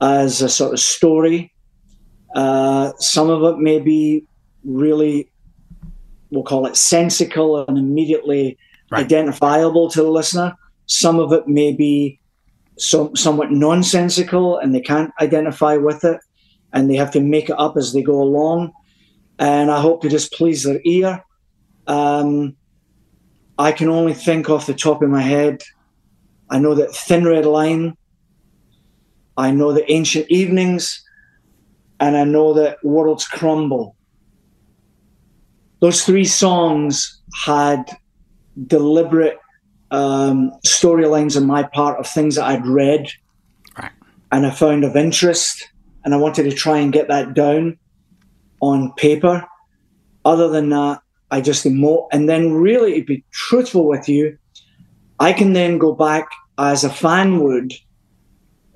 as 0.00 0.42
a 0.42 0.48
sort 0.48 0.72
of 0.72 0.80
story. 0.80 1.52
Uh, 2.34 2.92
some 2.98 3.30
of 3.30 3.42
it 3.42 3.58
may 3.58 3.80
be 3.80 4.24
really, 4.64 5.30
we'll 6.30 6.44
call 6.44 6.66
it 6.66 6.76
sensical 6.76 7.64
and 7.66 7.78
immediately 7.78 8.58
Right. 8.90 9.04
identifiable 9.04 9.88
to 9.90 10.02
the 10.02 10.10
listener. 10.10 10.56
Some 10.86 11.20
of 11.20 11.32
it 11.32 11.46
may 11.46 11.72
be 11.72 12.18
some, 12.76 13.14
somewhat 13.14 13.52
nonsensical 13.52 14.58
and 14.58 14.74
they 14.74 14.80
can't 14.80 15.12
identify 15.20 15.76
with 15.76 16.02
it 16.04 16.18
and 16.72 16.90
they 16.90 16.96
have 16.96 17.12
to 17.12 17.20
make 17.20 17.50
it 17.50 17.58
up 17.58 17.76
as 17.76 17.92
they 17.92 18.02
go 18.02 18.20
along. 18.20 18.72
And 19.38 19.70
I 19.70 19.80
hope 19.80 20.02
to 20.02 20.08
just 20.08 20.32
please 20.32 20.64
their 20.64 20.80
ear. 20.84 21.24
Um, 21.86 22.56
I 23.58 23.70
can 23.70 23.88
only 23.88 24.14
think 24.14 24.50
off 24.50 24.66
the 24.66 24.74
top 24.74 25.02
of 25.02 25.08
my 25.10 25.22
head. 25.22 25.62
I 26.50 26.58
know 26.58 26.74
that 26.74 26.94
Thin 26.94 27.24
Red 27.24 27.46
Line, 27.46 27.96
I 29.36 29.50
know 29.52 29.72
the 29.72 29.90
Ancient 29.90 30.26
Evenings, 30.28 31.02
and 32.00 32.16
I 32.16 32.24
know 32.24 32.52
that 32.54 32.82
Worlds 32.84 33.26
Crumble. 33.26 33.96
Those 35.80 36.04
three 36.04 36.24
songs 36.24 37.20
had 37.44 37.84
deliberate 38.66 39.38
um, 39.90 40.52
storylines 40.66 41.36
on 41.36 41.46
my 41.46 41.62
part 41.62 41.98
of 41.98 42.06
things 42.06 42.34
that 42.36 42.44
I'd 42.44 42.66
read 42.66 43.10
Right. 43.78 43.92
and 44.32 44.46
I 44.46 44.50
found 44.50 44.84
of 44.84 44.96
interest, 44.96 45.68
and 46.04 46.12
I 46.14 46.16
wanted 46.16 46.44
to 46.44 46.52
try 46.52 46.78
and 46.78 46.92
get 46.92 47.08
that 47.08 47.34
down 47.34 47.78
on 48.60 48.92
paper. 48.94 49.44
Other 50.24 50.48
than 50.48 50.68
that, 50.70 51.00
I 51.30 51.40
just 51.40 51.64
emote. 51.64 52.08
And 52.12 52.28
then, 52.28 52.52
really, 52.52 53.00
to 53.00 53.06
be 53.06 53.24
truthful 53.30 53.86
with 53.86 54.08
you, 54.08 54.36
I 55.18 55.32
can 55.32 55.52
then 55.52 55.78
go 55.78 55.94
back 55.94 56.28
as 56.60 56.84
a 56.84 56.90
fan 56.90 57.40
would, 57.40 57.72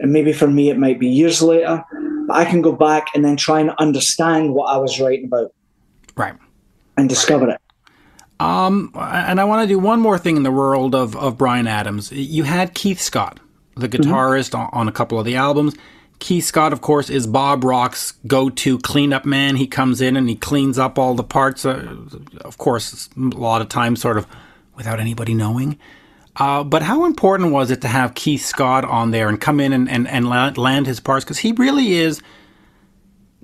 and 0.00 0.12
maybe 0.12 0.32
for 0.32 0.46
me 0.48 0.70
it 0.70 0.78
might 0.78 0.98
be 0.98 1.08
years 1.08 1.42
later, 1.42 1.84
but 2.26 2.36
I 2.36 2.44
can 2.44 2.62
go 2.62 2.72
back 2.72 3.08
and 3.14 3.24
then 3.24 3.36
try 3.36 3.60
and 3.60 3.70
understand 3.78 4.54
what 4.54 4.66
I 4.66 4.78
was 4.78 5.00
writing 5.00 5.26
about 5.26 5.52
Right. 6.16 6.34
and 6.96 7.08
discover 7.08 7.50
it. 7.50 7.60
Um, 8.40 8.90
and 8.94 9.40
I 9.40 9.44
want 9.44 9.62
to 9.62 9.68
do 9.72 9.78
one 9.78 10.00
more 10.00 10.18
thing 10.18 10.36
in 10.36 10.42
the 10.42 10.50
world 10.50 10.94
of, 10.94 11.14
of 11.16 11.38
Bryan 11.38 11.66
Adams. 11.66 12.10
You 12.12 12.42
had 12.44 12.74
Keith 12.74 13.00
Scott, 13.00 13.38
the 13.76 13.88
guitarist 13.88 14.58
on, 14.58 14.68
on 14.72 14.88
a 14.88 14.92
couple 14.92 15.18
of 15.18 15.24
the 15.24 15.36
albums. 15.36 15.74
Keith 16.18 16.44
Scott, 16.44 16.72
of 16.72 16.80
course, 16.80 17.10
is 17.10 17.26
Bob 17.26 17.64
Rock's 17.64 18.12
go-to 18.26 18.78
cleanup 18.78 19.24
man. 19.24 19.56
He 19.56 19.66
comes 19.66 20.00
in 20.00 20.16
and 20.16 20.28
he 20.28 20.36
cleans 20.36 20.78
up 20.78 20.98
all 20.98 21.14
the 21.14 21.24
parts. 21.24 21.64
Uh, 21.64 21.96
of 22.40 22.56
course, 22.58 23.08
a 23.16 23.20
lot 23.20 23.60
of 23.60 23.68
times, 23.68 24.00
sort 24.00 24.16
of 24.16 24.26
without 24.74 25.00
anybody 25.00 25.34
knowing. 25.34 25.78
Uh, 26.36 26.64
but 26.64 26.82
how 26.82 27.04
important 27.04 27.52
was 27.52 27.70
it 27.70 27.80
to 27.82 27.88
have 27.88 28.14
Keith 28.14 28.44
Scott 28.44 28.84
on 28.84 29.12
there 29.12 29.28
and 29.28 29.40
come 29.40 29.60
in 29.60 29.72
and, 29.72 29.88
and, 29.88 30.08
and 30.08 30.26
land 30.26 30.86
his 30.86 30.98
parts? 30.98 31.24
Because 31.24 31.38
he 31.38 31.52
really 31.52 31.94
is 31.94 32.20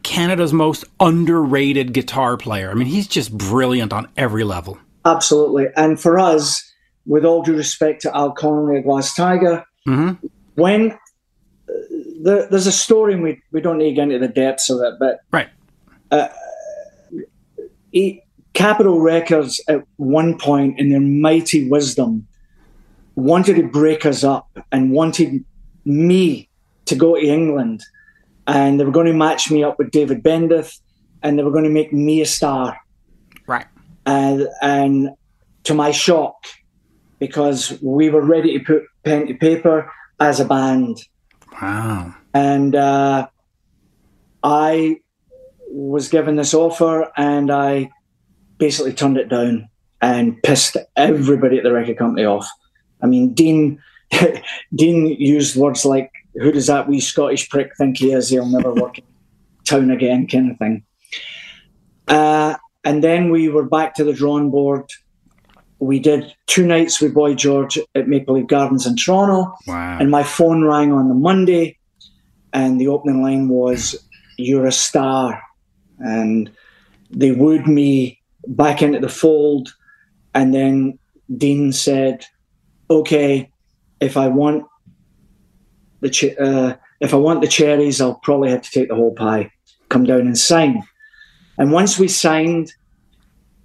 Canada's 0.02 0.52
most 0.52 0.84
underrated 0.98 1.92
guitar 1.92 2.36
player. 2.36 2.70
I 2.70 2.74
mean, 2.74 2.88
he's 2.88 3.06
just 3.06 3.36
brilliant 3.36 3.92
on 3.92 4.08
every 4.16 4.42
level. 4.44 4.78
Absolutely. 5.04 5.68
And 5.76 6.00
for 6.00 6.18
us, 6.18 6.62
with 7.06 7.24
all 7.24 7.42
due 7.42 7.56
respect 7.56 8.02
to 8.02 8.16
Al 8.16 8.32
Connelly, 8.32 8.78
a 8.78 8.82
Glass 8.82 9.14
Tiger, 9.14 9.64
hmm 9.86 10.12
when 10.56 10.90
uh, 10.90 11.72
there, 12.22 12.46
there's 12.48 12.66
a 12.66 12.72
story, 12.72 13.14
and 13.14 13.22
we, 13.22 13.40
we 13.52 13.60
don't 13.62 13.78
need 13.78 13.90
to 13.90 13.94
get 13.94 14.02
into 14.10 14.18
the 14.18 14.28
depths 14.28 14.68
of 14.68 14.80
it, 14.82 14.94
but 14.98 15.20
Right. 15.32 15.48
he, 17.92 18.22
Capitol 18.52 19.00
Records 19.00 19.60
at 19.68 19.84
one 19.96 20.36
point, 20.38 20.78
in 20.78 20.90
their 20.90 21.00
mighty 21.00 21.68
wisdom, 21.70 22.26
wanted 23.16 23.56
to 23.56 23.64
break 23.64 24.06
us 24.06 24.24
up 24.24 24.48
and 24.72 24.92
wanted 24.92 25.44
me 25.84 26.48
to 26.86 26.94
go 26.94 27.16
to 27.16 27.22
England, 27.22 27.82
and 28.46 28.78
they 28.78 28.84
were 28.84 28.92
going 28.92 29.06
to 29.06 29.12
match 29.12 29.50
me 29.50 29.62
up 29.62 29.78
with 29.78 29.90
David 29.90 30.22
Bendeth, 30.22 30.80
and 31.22 31.38
they 31.38 31.42
were 31.42 31.50
going 31.50 31.64
to 31.64 31.70
make 31.70 31.92
me 31.92 32.20
a 32.20 32.26
star. 32.26 32.78
Right. 33.46 33.66
And 34.06 34.48
and 34.62 35.10
to 35.64 35.74
my 35.74 35.90
shock, 35.90 36.46
because 37.18 37.78
we 37.82 38.10
were 38.10 38.22
ready 38.22 38.58
to 38.58 38.64
put 38.64 38.82
pen 39.04 39.26
to 39.26 39.34
paper 39.34 39.90
as 40.18 40.40
a 40.40 40.44
band. 40.44 41.04
Wow. 41.60 42.14
And 42.34 42.74
uh, 42.74 43.28
I 44.42 45.00
was 45.70 46.08
given 46.08 46.36
this 46.36 46.54
offer 46.54 47.10
and 47.16 47.50
I 47.50 47.90
basically 48.58 48.92
turned 48.92 49.16
it 49.16 49.28
down 49.28 49.68
and 50.00 50.42
pissed 50.42 50.76
everybody 50.96 51.58
at 51.58 51.64
the 51.64 51.72
record 51.72 51.98
company 51.98 52.24
off. 52.24 52.48
I 53.02 53.06
mean, 53.06 53.32
Dean 53.34 53.80
Dean 54.74 55.06
used 55.06 55.56
words 55.56 55.84
like, 55.84 56.10
Who 56.34 56.52
does 56.52 56.66
that 56.66 56.88
wee 56.88 57.00
Scottish 57.00 57.48
prick 57.48 57.76
think 57.76 57.98
he 57.98 58.12
is? 58.12 58.28
He'll 58.28 58.46
never 58.46 58.72
work 58.72 58.98
in 58.98 59.04
town 59.64 59.90
again, 59.90 60.26
kind 60.26 60.50
of 60.50 60.58
thing. 60.58 60.84
Uh, 62.08 62.56
and 62.84 63.04
then 63.04 63.30
we 63.30 63.48
were 63.48 63.64
back 63.64 63.94
to 63.94 64.04
the 64.04 64.12
drawing 64.12 64.50
board. 64.50 64.90
We 65.78 65.98
did 65.98 66.34
two 66.46 66.66
nights 66.66 67.00
with 67.00 67.14
Boy 67.14 67.34
George 67.34 67.78
at 67.94 68.08
Maple 68.08 68.34
Leaf 68.34 68.48
Gardens 68.48 68.86
in 68.86 68.96
Toronto. 68.96 69.54
Wow. 69.66 69.98
And 69.98 70.10
my 70.10 70.22
phone 70.22 70.64
rang 70.64 70.92
on 70.92 71.08
the 71.08 71.14
Monday, 71.14 71.78
and 72.52 72.80
the 72.80 72.88
opening 72.88 73.22
line 73.22 73.48
was, 73.48 73.96
You're 74.36 74.66
a 74.66 74.72
star. 74.72 75.40
And 75.98 76.50
they 77.10 77.32
wooed 77.32 77.66
me 77.66 78.20
back 78.46 78.82
into 78.82 78.98
the 78.98 79.08
fold. 79.08 79.74
And 80.34 80.54
then 80.54 80.98
Dean 81.36 81.72
said, 81.72 82.24
Okay, 82.90 83.48
if 84.00 84.16
I 84.16 84.26
want 84.26 84.64
the 86.00 86.10
ch- 86.10 86.36
uh, 86.40 86.76
if 87.00 87.14
I 87.14 87.16
want 87.16 87.40
the 87.40 87.46
cherries, 87.46 88.00
I'll 88.00 88.16
probably 88.16 88.50
have 88.50 88.62
to 88.62 88.70
take 88.70 88.88
the 88.88 88.96
whole 88.96 89.14
pie. 89.14 89.52
Come 89.88 90.04
down 90.04 90.22
and 90.22 90.36
sign. 90.36 90.82
And 91.56 91.70
once 91.70 92.00
we 92.00 92.08
signed, 92.08 92.72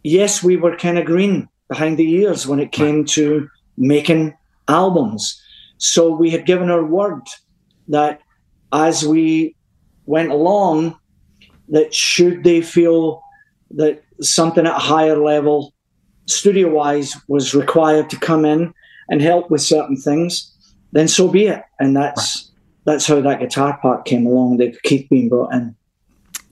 yes, 0.04 0.44
we 0.44 0.58
were 0.58 0.76
kind 0.76 1.00
of 1.00 1.06
green 1.06 1.50
behind 1.70 1.98
the 1.98 2.08
ears 2.12 2.46
when 2.46 2.60
it 2.60 2.72
came 2.72 3.04
to 3.06 3.50
making 3.78 4.36
albums. 4.68 5.42
So 5.78 6.16
we 6.16 6.30
had 6.30 6.46
given 6.46 6.70
our 6.70 6.86
word 6.86 7.24
that 7.88 8.22
as 8.72 9.08
we 9.08 9.56
went 10.06 10.32
along, 10.32 11.00
that 11.70 11.96
should 11.96 12.44
they 12.44 12.62
feel 12.62 13.24
that 13.72 14.04
something 14.22 14.68
at 14.68 14.76
a 14.76 14.80
higher 14.80 15.18
level, 15.18 15.74
studio 16.28 16.70
wise, 16.70 17.16
was 17.28 17.56
required 17.56 18.10
to 18.12 18.20
come 18.20 18.46
in 18.46 18.72
and 19.10 19.22
help 19.22 19.50
with 19.52 19.62
certain 19.62 19.96
things, 19.98 20.52
then 20.92 21.08
so 21.08 21.28
be 21.28 21.48
it. 21.48 21.62
And 21.80 21.96
that's 21.96 22.52
that's 22.86 23.08
how 23.08 23.22
that 23.22 23.40
guitar 23.40 23.78
part 23.82 24.06
came 24.06 24.26
along. 24.26 24.58
That 24.58 24.82
Keith 24.84 25.08
being 25.10 25.30
brought 25.30 25.54
in. 25.54 25.76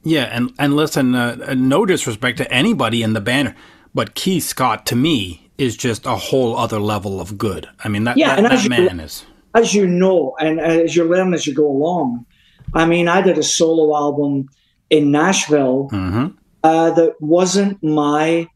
Yeah, 0.04 0.24
and 0.24 0.54
and 0.60 0.76
listen, 0.76 1.16
uh, 1.16 1.54
no 1.56 1.86
disrespect 1.86 2.38
to 2.40 2.52
anybody 2.52 3.04
in 3.04 3.14
the 3.14 3.22
band, 3.22 3.56
but 3.94 4.16
Keith 4.16 4.44
Scott 4.44 4.86
to 4.88 4.96
me 4.96 5.50
is 5.58 5.78
just 5.78 6.06
a 6.06 6.16
whole 6.16 6.58
other 6.58 6.80
level 6.80 7.22
of 7.22 7.38
good. 7.38 7.70
I 7.84 7.88
mean, 7.88 8.04
that, 8.06 8.18
Yeah, 8.18 8.30
that, 8.30 8.38
and 8.40 8.46
that 8.48 8.54
as 8.54 8.64
you- 8.64 8.70
man 8.72 9.00
is. 9.00 9.26
as 9.54 9.74
you 9.74 9.88
know, 9.88 10.36
and 10.40 10.60
as 10.60 10.96
you 10.96 11.04
learn 11.06 11.34
as 11.34 11.46
you 11.48 11.54
go 11.54 11.68
along, 11.68 12.26
I 12.74 12.86
mean, 12.86 13.08
I 13.08 13.22
did 13.22 13.38
a 13.38 13.44
solo 13.44 13.96
album 13.96 14.50
in 14.90 15.12
Nashville 15.12 15.88
hmm 15.90 16.28
uh, 16.64 16.92
that 16.92 17.14
wasn't 17.20 17.84
my 17.84 18.48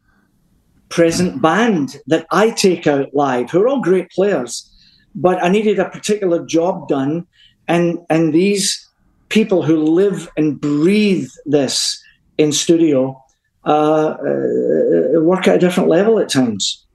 present 0.90 1.42
band 1.42 1.98
that 2.08 2.26
I 2.32 2.52
take 2.52 2.88
out 2.88 3.14
live, 3.14 3.50
who 3.50 3.62
are 3.62 3.68
all 3.68 3.82
great 3.82 4.10
players, 4.12 4.70
but 5.16 5.44
I 5.44 5.50
needed 5.50 5.80
a 5.80 5.90
particular 5.90 6.46
job 6.46 6.88
done, 6.88 7.28
and 7.68 8.00
and 8.10 8.34
these 8.34 8.88
people 9.30 9.64
who 9.64 9.78
live 9.78 10.30
and 10.38 10.60
breathe 10.60 11.30
this 11.46 12.02
in 12.38 12.52
studio 12.52 13.22
uh, 13.66 13.70
uh, 13.70 15.22
work 15.22 15.48
at 15.48 15.56
a 15.56 15.60
different 15.60 15.90
level 15.90 16.20
at 16.20 16.30
times. 16.30 16.86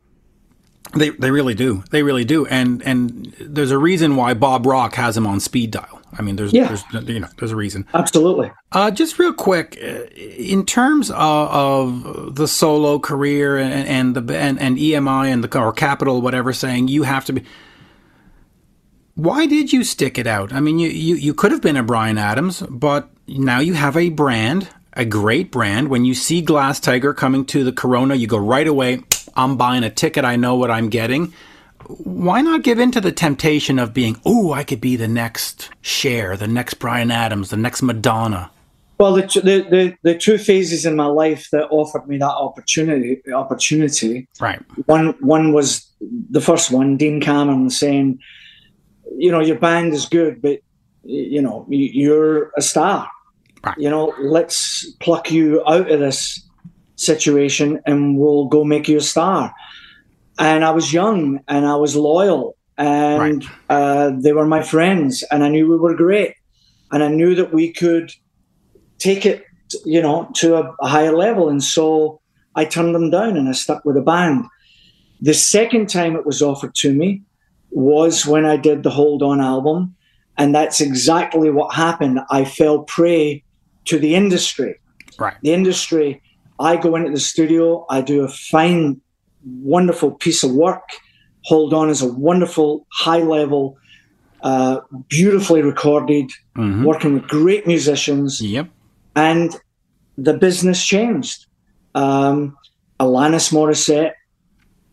They 0.94 1.10
they 1.10 1.30
really 1.30 1.54
do. 1.54 1.84
They 1.90 2.02
really 2.02 2.24
do. 2.24 2.46
And 2.46 2.82
and 2.82 3.34
there's 3.40 3.70
a 3.70 3.78
reason 3.78 4.16
why 4.16 4.34
Bob 4.34 4.66
Rock 4.66 4.94
has 4.94 5.16
him 5.16 5.26
on 5.26 5.40
speed 5.40 5.70
dial. 5.70 6.01
I 6.18 6.22
mean, 6.22 6.36
there's 6.36 6.52
Yeah. 6.52 6.68
there's 6.68 7.08
you 7.08 7.20
know 7.20 7.28
there's 7.38 7.52
a 7.52 7.56
reason. 7.56 7.86
Absolutely. 7.94 8.52
Uh, 8.70 8.90
just 8.90 9.18
real 9.18 9.32
quick, 9.32 9.78
uh, 9.82 10.04
in 10.16 10.64
terms 10.66 11.10
of, 11.10 11.16
of 11.16 12.34
the 12.36 12.46
solo 12.46 12.98
career 12.98 13.56
and, 13.56 13.88
and 13.88 14.14
the 14.14 14.36
and, 14.36 14.60
and 14.60 14.76
EMI 14.76 15.32
and 15.32 15.42
the 15.42 15.58
or 15.58 15.72
Capitol, 15.72 16.20
whatever, 16.20 16.52
saying 16.52 16.88
you 16.88 17.04
have 17.04 17.24
to 17.26 17.32
be. 17.32 17.44
Why 19.14 19.46
did 19.46 19.72
you 19.72 19.84
stick 19.84 20.16
it 20.18 20.26
out? 20.26 20.52
I 20.54 20.60
mean, 20.60 20.78
you, 20.78 20.88
you, 20.88 21.16
you 21.16 21.34
could 21.34 21.52
have 21.52 21.60
been 21.60 21.76
a 21.76 21.82
Bryan 21.82 22.16
Adams, 22.16 22.62
but 22.70 23.10
now 23.28 23.58
you 23.60 23.74
have 23.74 23.94
a 23.94 24.08
brand, 24.08 24.68
a 24.94 25.04
great 25.04 25.52
brand. 25.52 25.88
When 25.88 26.06
you 26.06 26.14
see 26.14 26.40
Glass 26.40 26.80
Tiger 26.80 27.12
coming 27.12 27.44
to 27.46 27.62
the 27.62 27.72
Corona, 27.72 28.14
you 28.14 28.26
go 28.26 28.38
right 28.38 28.66
away. 28.66 29.02
I'm 29.36 29.58
buying 29.58 29.84
a 29.84 29.90
ticket. 29.90 30.24
I 30.24 30.36
know 30.36 30.56
what 30.56 30.70
I'm 30.70 30.88
getting. 30.88 31.34
Why 31.88 32.40
not 32.42 32.62
give 32.62 32.78
in 32.78 32.90
to 32.92 33.00
the 33.00 33.12
temptation 33.12 33.78
of 33.78 33.92
being, 33.92 34.20
oh, 34.24 34.52
I 34.52 34.64
could 34.64 34.80
be 34.80 34.96
the 34.96 35.08
next 35.08 35.70
Cher, 35.80 36.36
the 36.36 36.46
next 36.46 36.74
Bryan 36.74 37.10
Adams, 37.10 37.50
the 37.50 37.56
next 37.56 37.82
Madonna? 37.82 38.50
Well, 38.98 39.14
the, 39.14 39.22
the 39.22 39.66
the 39.68 39.96
the 40.02 40.16
two 40.16 40.38
phases 40.38 40.86
in 40.86 40.94
my 40.94 41.06
life 41.06 41.48
that 41.50 41.66
offered 41.70 42.06
me 42.06 42.18
that 42.18 42.26
opportunity 42.26 43.20
opportunity 43.32 44.28
Right. 44.40 44.60
one 44.86 45.14
one 45.20 45.52
was 45.52 45.90
the 46.30 46.40
first 46.40 46.70
one, 46.70 46.96
Dean 46.96 47.20
Cameron 47.20 47.68
saying, 47.70 48.20
you 49.16 49.32
know, 49.32 49.40
your 49.40 49.58
band 49.58 49.92
is 49.92 50.06
good, 50.06 50.40
but 50.40 50.60
you 51.02 51.42
know, 51.42 51.66
you're 51.68 52.52
a 52.56 52.62
star. 52.62 53.10
Right. 53.64 53.76
You 53.76 53.90
know, 53.90 54.14
let's 54.20 54.88
pluck 55.00 55.32
you 55.32 55.62
out 55.66 55.90
of 55.90 55.98
this 55.98 56.40
situation 56.96 57.80
and 57.86 58.18
we'll 58.18 58.46
go 58.46 58.62
make 58.62 58.88
you 58.88 58.98
a 58.98 59.02
star. 59.02 59.52
And 60.38 60.64
I 60.64 60.70
was 60.70 60.92
young 60.92 61.40
and 61.48 61.66
I 61.66 61.76
was 61.76 61.94
loyal 61.94 62.56
and 62.78 63.44
uh, 63.68 64.12
they 64.18 64.32
were 64.32 64.46
my 64.46 64.62
friends 64.62 65.22
and 65.30 65.44
I 65.44 65.48
knew 65.48 65.68
we 65.68 65.76
were 65.76 65.94
great 65.94 66.34
and 66.90 67.02
I 67.02 67.08
knew 67.08 67.34
that 67.34 67.52
we 67.52 67.72
could 67.72 68.12
take 68.98 69.26
it, 69.26 69.44
you 69.84 70.00
know, 70.00 70.30
to 70.36 70.56
a, 70.56 70.74
a 70.80 70.88
higher 70.88 71.14
level. 71.14 71.48
And 71.48 71.62
so 71.62 72.20
I 72.54 72.64
turned 72.64 72.94
them 72.94 73.10
down 73.10 73.36
and 73.36 73.48
I 73.48 73.52
stuck 73.52 73.84
with 73.84 73.96
the 73.96 74.02
band. 74.02 74.44
The 75.20 75.34
second 75.34 75.88
time 75.88 76.16
it 76.16 76.26
was 76.26 76.42
offered 76.42 76.74
to 76.76 76.92
me 76.92 77.22
was 77.70 78.26
when 78.26 78.44
I 78.44 78.56
did 78.56 78.82
the 78.82 78.90
Hold 78.90 79.22
On 79.22 79.40
album. 79.40 79.96
And 80.38 80.54
that's 80.54 80.80
exactly 80.80 81.50
what 81.50 81.74
happened. 81.74 82.20
I 82.30 82.44
fell 82.44 82.84
prey 82.84 83.44
to 83.84 83.98
the 83.98 84.14
industry. 84.14 84.80
Right. 85.18 85.36
The 85.42 85.52
industry, 85.52 86.22
I 86.58 86.76
go 86.76 86.96
into 86.96 87.10
the 87.10 87.20
studio, 87.20 87.84
I 87.90 88.00
do 88.00 88.22
a 88.24 88.28
fine, 88.28 89.00
wonderful 89.44 90.12
piece 90.12 90.42
of 90.42 90.52
work. 90.52 90.82
Hold 91.44 91.74
On 91.74 91.88
is 91.90 92.02
a 92.02 92.12
wonderful, 92.12 92.86
high 92.92 93.22
level, 93.22 93.76
uh, 94.42 94.80
beautifully 95.08 95.62
recorded, 95.62 96.30
Mhm. 96.56 96.84
working 96.84 97.14
with 97.14 97.26
great 97.28 97.66
musicians 97.66 98.40
Yep. 98.40 98.68
and 99.16 99.56
the 100.18 100.34
business 100.34 100.84
changed. 100.84 101.46
Um, 101.94 102.56
Alanis 103.00 103.52
Morissette 103.52 104.12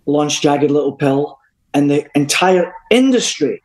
launched 0.05 0.41
Jagged 0.43 0.71
Little 0.71 0.93
Pill, 0.93 1.37
and 1.73 1.89
the 1.89 2.05
entire 2.15 2.73
industry. 2.89 3.61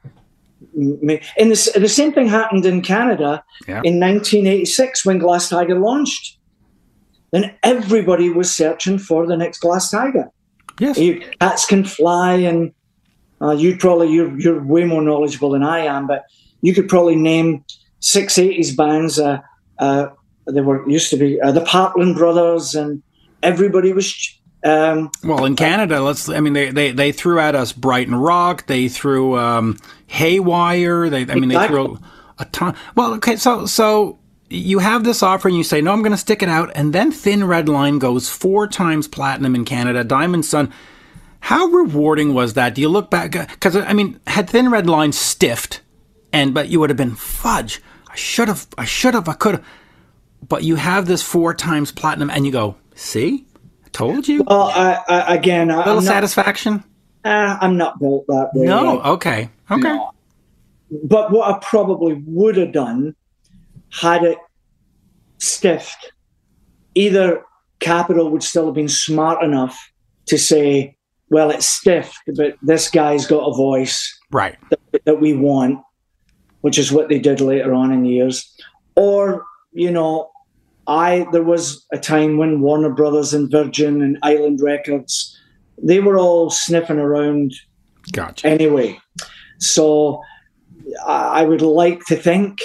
And 0.76 1.50
this, 1.50 1.70
the 1.72 1.88
same 1.88 2.12
thing 2.12 2.28
happened 2.28 2.66
in 2.66 2.82
Canada 2.82 3.42
in 3.84 3.98
1986 3.98 5.04
when 5.06 5.18
Glass 5.18 5.48
Tiger 5.48 5.78
launched. 5.78 6.38
Then 7.32 7.52
everybody 7.62 8.28
was 8.30 8.54
searching 8.54 8.98
for 8.98 9.26
the 9.26 9.36
next 9.36 9.58
Glass 9.58 9.90
Tiger. 9.90 10.30
Yes. 10.78 10.98
You, 10.98 11.22
cats 11.40 11.66
can 11.66 11.84
fly, 11.84 12.34
and 12.34 12.72
uh, 13.40 13.52
you 13.52 13.76
probably 13.76 14.12
you're 14.12 14.38
you're 14.38 14.62
way 14.62 14.84
more 14.84 15.02
knowledgeable 15.02 15.50
than 15.50 15.62
I 15.62 15.80
am, 15.80 16.06
but 16.06 16.24
you 16.62 16.74
could 16.74 16.88
probably 16.88 17.16
name 17.16 17.64
six 18.00 18.38
eighties 18.38 18.74
bands. 18.74 19.18
Uh, 19.18 19.40
uh, 19.78 20.08
there 20.46 20.62
were 20.62 20.88
used 20.88 21.10
to 21.10 21.16
be 21.16 21.40
uh, 21.40 21.52
the 21.52 21.60
Partland 21.60 22.16
Brothers, 22.16 22.74
and 22.74 23.02
everybody 23.42 23.92
was. 23.92 24.38
Um, 24.64 25.10
Well, 25.22 25.44
in 25.44 25.56
Canada, 25.56 26.00
let's. 26.00 26.28
I 26.28 26.40
mean, 26.40 26.54
they, 26.54 26.70
they, 26.70 26.90
they 26.90 27.12
threw 27.12 27.38
at 27.38 27.54
us 27.54 27.72
Brighton 27.72 28.14
Rock. 28.14 28.66
They 28.66 28.88
threw 28.88 29.38
um, 29.38 29.76
Haywire. 30.06 31.10
They, 31.10 31.22
I 31.22 31.34
mean, 31.34 31.50
they 31.50 31.66
threw 31.66 31.98
a 32.38 32.46
ton. 32.46 32.74
Well, 32.96 33.12
okay, 33.14 33.37
so 33.37 33.66
so 33.66 34.18
you 34.54 34.78
have 34.78 35.04
this 35.04 35.22
offer, 35.22 35.48
and 35.48 35.56
you 35.56 35.64
say, 35.64 35.80
"No, 35.80 35.92
I'm 35.92 36.02
going 36.02 36.12
to 36.12 36.18
stick 36.18 36.42
it 36.42 36.48
out," 36.48 36.70
and 36.74 36.92
then 36.92 37.12
Thin 37.12 37.44
Red 37.44 37.68
Line 37.68 37.98
goes 37.98 38.28
four 38.28 38.66
times 38.66 39.08
platinum 39.08 39.54
in 39.54 39.64
Canada. 39.64 40.04
Diamond 40.04 40.44
Sun. 40.44 40.72
How 41.40 41.66
rewarding 41.66 42.32
was 42.32 42.54
that? 42.54 42.74
Do 42.74 42.80
you 42.80 42.88
look 42.88 43.10
back? 43.10 43.32
Because 43.32 43.76
I 43.76 43.92
mean, 43.92 44.18
had 44.26 44.48
Thin 44.48 44.70
Red 44.70 44.86
Line 44.86 45.12
stiffed, 45.12 45.82
and 46.32 46.54
but 46.54 46.68
you 46.68 46.80
would 46.80 46.90
have 46.90 46.96
been 46.96 47.14
fudge. 47.14 47.82
I 48.10 48.16
should 48.16 48.48
have. 48.48 48.66
I 48.78 48.84
should 48.84 49.14
have. 49.14 49.28
I 49.28 49.34
could 49.34 49.56
have. 49.56 49.66
But 50.48 50.62
you 50.62 50.76
have 50.76 51.06
this 51.06 51.22
four 51.22 51.52
times 51.54 51.92
platinum, 51.92 52.30
and 52.30 52.46
you 52.46 52.52
go, 52.52 52.76
see. 52.94 53.46
I 53.84 53.88
told 53.90 54.28
you. 54.28 54.44
Well, 54.44 54.70
I, 54.74 55.00
I, 55.08 55.34
again, 55.34 55.70
a 55.70 55.78
little 55.78 55.98
I'm 55.98 56.04
satisfaction. 56.04 56.84
Not, 57.24 57.32
uh, 57.32 57.58
I'm 57.60 57.76
not 57.76 57.98
built 57.98 58.26
that 58.28 58.50
way. 58.54 58.66
No, 58.66 59.00
okay, 59.02 59.48
okay. 59.70 59.82
No. 59.82 60.12
But 61.02 61.32
what 61.32 61.48
I 61.52 61.58
probably 61.58 62.22
would 62.26 62.56
have 62.56 62.72
done 62.72 63.14
had 63.90 64.24
it 64.24 64.38
stiffed, 65.44 66.12
either 66.94 67.42
Capitol 67.80 68.30
would 68.30 68.42
still 68.42 68.66
have 68.66 68.74
been 68.74 68.88
smart 68.88 69.42
enough 69.42 69.78
to 70.26 70.38
say, 70.38 70.96
well, 71.30 71.50
it's 71.50 71.66
stiff, 71.66 72.16
but 72.37 72.57
this 72.62 72.90
guy's 72.90 73.26
got 73.26 73.46
a 73.46 73.54
voice 73.54 74.18
right 74.30 74.57
that, 74.70 75.04
that 75.04 75.20
we 75.20 75.35
want, 75.35 75.80
which 76.61 76.78
is 76.78 76.92
what 76.92 77.09
they 77.09 77.18
did 77.18 77.40
later 77.40 77.74
on 77.74 77.92
in 77.92 78.04
years. 78.04 78.54
Or, 78.96 79.44
you 79.72 79.90
know, 79.90 80.30
I 80.87 81.26
there 81.33 81.42
was 81.42 81.87
a 81.92 81.98
time 81.98 82.37
when 82.37 82.61
Warner 82.61 82.90
Brothers 82.90 83.35
and 83.35 83.50
Virgin 83.50 84.02
and 84.02 84.18
Island 84.22 84.61
Records, 84.62 85.37
they 85.83 86.00
were 86.00 86.18
all 86.18 86.50
sniffing 86.50 86.98
around 86.98 87.54
gotcha. 88.12 88.46
anyway. 88.46 88.98
So 89.59 90.22
I 91.07 91.44
would 91.44 91.62
like 91.62 92.04
to 92.07 92.16
think 92.16 92.61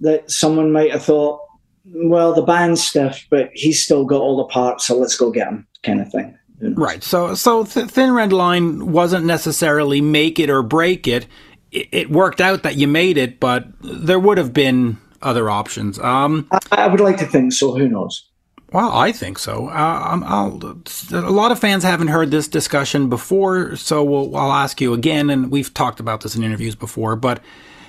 that 0.00 0.30
someone 0.30 0.72
might 0.72 0.92
have 0.92 1.04
thought, 1.04 1.40
well, 1.84 2.34
the 2.34 2.42
band 2.42 2.78
stuff, 2.78 3.26
but 3.30 3.50
he's 3.52 3.82
still 3.82 4.04
got 4.04 4.20
all 4.20 4.36
the 4.36 4.44
parts, 4.44 4.86
so 4.86 4.96
let's 4.96 5.16
go 5.16 5.30
get 5.30 5.48
him, 5.48 5.66
kind 5.82 6.00
of 6.00 6.10
thing. 6.10 6.36
Right. 6.60 7.02
So, 7.02 7.34
so 7.34 7.64
th- 7.64 7.88
Thin 7.88 8.12
Red 8.12 8.32
Line 8.32 8.92
wasn't 8.92 9.26
necessarily 9.26 10.00
make 10.00 10.38
it 10.38 10.48
or 10.48 10.62
break 10.62 11.06
it. 11.06 11.26
it. 11.72 11.88
It 11.92 12.10
worked 12.10 12.40
out 12.40 12.62
that 12.62 12.76
you 12.76 12.88
made 12.88 13.18
it, 13.18 13.38
but 13.38 13.66
there 13.80 14.18
would 14.18 14.38
have 14.38 14.52
been 14.52 14.98
other 15.20 15.50
options. 15.50 15.98
Um, 15.98 16.48
I, 16.50 16.58
I 16.70 16.86
would 16.86 17.00
like 17.00 17.18
to 17.18 17.26
think 17.26 17.52
so. 17.52 17.76
Who 17.76 17.88
knows? 17.88 18.28
Well, 18.72 18.90
I 18.90 19.12
think 19.12 19.38
so. 19.38 19.68
Uh, 19.68 20.18
a 21.12 21.30
lot 21.30 21.52
of 21.52 21.60
fans 21.60 21.84
haven't 21.84 22.08
heard 22.08 22.30
this 22.30 22.48
discussion 22.48 23.08
before, 23.08 23.76
so 23.76 24.02
we'll, 24.02 24.34
I'll 24.34 24.52
ask 24.52 24.80
you 24.80 24.94
again. 24.94 25.30
And 25.30 25.50
we've 25.50 25.72
talked 25.72 26.00
about 26.00 26.22
this 26.22 26.34
in 26.34 26.42
interviews 26.42 26.74
before, 26.74 27.14
but 27.14 27.40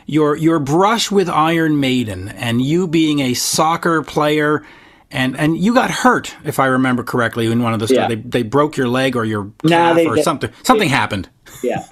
your 0.06 0.36
your 0.36 0.60
brush 0.60 1.12
with 1.12 1.30
Iron 1.30 1.80
Maiden 1.80 2.30
and 2.30 2.62
you 2.62 2.88
being 2.88 3.20
a 3.20 3.34
soccer 3.34 4.02
player 4.02 4.63
and 5.12 5.38
and 5.38 5.58
you 5.58 5.74
got 5.74 5.91
hurt 5.91 6.36
if 6.44 6.60
I 6.60 6.68
remember 6.68 7.04
correctly 7.04 7.52
in 7.52 7.62
one 7.62 7.74
of 7.74 7.80
the 7.80 7.94
yeah. 7.94 8.08
they 8.08 8.15
they 8.15 8.44
broke 8.44 8.78
your 8.78 8.88
leg 8.88 9.15
or 9.15 9.26
your 9.26 9.52
calf 9.68 9.98
nah, 9.98 10.10
or 10.10 10.18
something 10.22 10.52
something 10.63 10.89
they, 10.89 10.96
happened. 10.96 11.30
Yeah. 11.63 11.86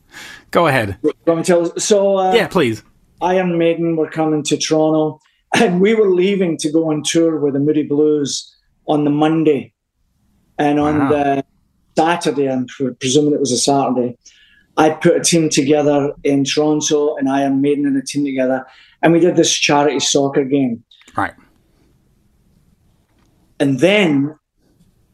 Go 0.50 0.66
ahead. 0.66 0.98
So 1.76 2.18
uh, 2.18 2.34
yeah, 2.34 2.48
please. 2.48 2.82
Iron 3.22 3.58
Maiden 3.58 3.96
were 3.96 4.10
coming 4.10 4.42
to 4.44 4.56
Toronto, 4.56 5.20
and 5.54 5.80
we 5.80 5.94
were 5.94 6.10
leaving 6.10 6.56
to 6.56 6.72
go 6.72 6.90
on 6.90 7.02
tour 7.02 7.38
with 7.38 7.52
the 7.52 7.60
Moody 7.60 7.82
Blues 7.82 8.56
on 8.86 9.04
the 9.04 9.10
Monday, 9.10 9.74
and 10.58 10.80
on 10.80 10.98
wow. 10.98 11.08
the 11.10 11.44
Saturday, 11.96 12.50
I'm 12.50 12.66
presuming 12.66 13.34
it 13.34 13.40
was 13.40 13.52
a 13.52 13.58
Saturday. 13.58 14.16
I 14.80 14.88
put 14.88 15.14
a 15.14 15.20
team 15.20 15.50
together 15.50 16.14
in 16.24 16.42
Toronto, 16.42 17.14
and 17.16 17.28
Iron 17.28 17.60
Maiden 17.60 17.84
and 17.84 17.98
a 17.98 18.02
team 18.02 18.24
together, 18.24 18.64
and 19.02 19.12
we 19.12 19.20
did 19.20 19.36
this 19.36 19.52
charity 19.52 20.00
soccer 20.00 20.42
game. 20.42 20.82
Right. 21.14 21.34
And 23.58 23.80
then, 23.80 24.38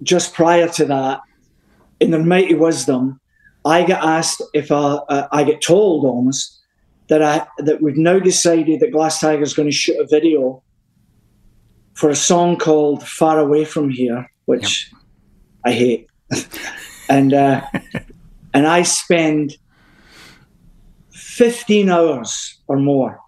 just 0.05 0.35
prior 0.35 0.69
to 0.69 0.85
that, 0.85 1.21
in 1.99 2.13
their 2.13 2.23
mighty 2.23 2.55
wisdom, 2.55 3.21
I 3.65 3.83
get 3.83 4.05
asked 4.05 4.41
if 4.55 4.71
I, 4.71 5.01
uh, 5.09 5.27
I 5.33 5.43
get 5.43 5.61
told 5.61 6.05
almost 6.05 6.61
that 7.09 7.21
I 7.21 7.45
that 7.59 7.83
we've 7.83 7.97
now 7.97 8.21
decided 8.21 8.79
that 8.79 8.93
Glass 8.93 9.19
Tiger 9.19 9.43
is 9.43 9.53
going 9.53 9.69
to 9.69 9.75
shoot 9.75 9.99
a 9.99 10.07
video 10.07 10.63
for 11.95 12.09
a 12.09 12.15
song 12.15 12.57
called 12.57 13.03
"Far 13.03 13.41
Away 13.41 13.65
from 13.65 13.91
Here," 13.91 14.31
which 14.45 14.93
yep. 14.93 15.03
I 15.65 15.73
hate, 15.73 16.09
and 17.09 17.35
uh, 17.35 17.63
and 18.57 18.67
I 18.67 18.85
spend 18.85 19.59
fifteen 21.11 21.91
hours 21.91 22.59
or 22.69 22.79
more 22.79 23.21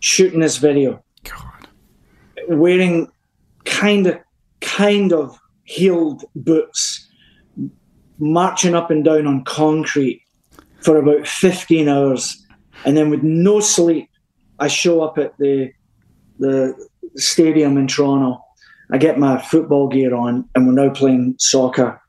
shooting 0.00 0.40
this 0.40 0.56
video, 0.56 1.04
God. 1.24 1.68
wearing 2.48 3.06
kind 3.66 4.06
of 4.06 4.18
kind 4.62 5.12
of 5.12 5.38
heeled 5.64 6.24
boots, 6.34 7.06
marching 8.18 8.74
up 8.74 8.90
and 8.90 9.04
down 9.04 9.26
on 9.26 9.44
concrete 9.44 10.22
for 10.80 10.96
about 10.96 11.26
15 11.26 11.86
hours. 11.86 12.42
And 12.86 12.96
then 12.96 13.10
with 13.10 13.22
no 13.22 13.60
sleep, 13.60 14.08
I 14.58 14.68
show 14.68 15.02
up 15.02 15.18
at 15.18 15.36
the 15.36 15.70
the 16.38 16.74
stadium 17.16 17.76
in 17.76 17.88
Toronto. 17.88 18.42
I 18.90 18.96
get 18.96 19.18
my 19.18 19.36
football 19.36 19.88
gear 19.88 20.14
on, 20.14 20.48
and 20.54 20.66
we're 20.66 20.86
now 20.86 20.94
playing 20.94 21.34
soccer. 21.38 22.00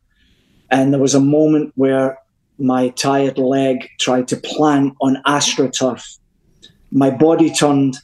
And 0.72 0.94
there 0.94 1.02
was 1.02 1.16
a 1.16 1.20
moment 1.20 1.74
where 1.76 2.18
my 2.58 2.90
tired 2.90 3.38
leg 3.38 3.90
tried 4.00 4.28
to 4.30 4.38
plant 4.38 4.96
on 5.02 5.22
AstroTurf. 5.26 6.18
My 6.92 7.10
body 7.10 7.54
turned, 7.54 7.98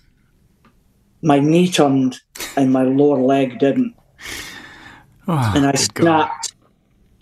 my 1.21 1.39
knee 1.39 1.69
turned, 1.69 2.19
and 2.55 2.71
my 2.71 2.83
lower 2.83 3.19
leg 3.19 3.59
didn't. 3.59 3.95
Oh, 5.27 5.53
and 5.55 5.65
I 5.65 5.73
snapped. 5.73 5.95
God. 6.49 6.53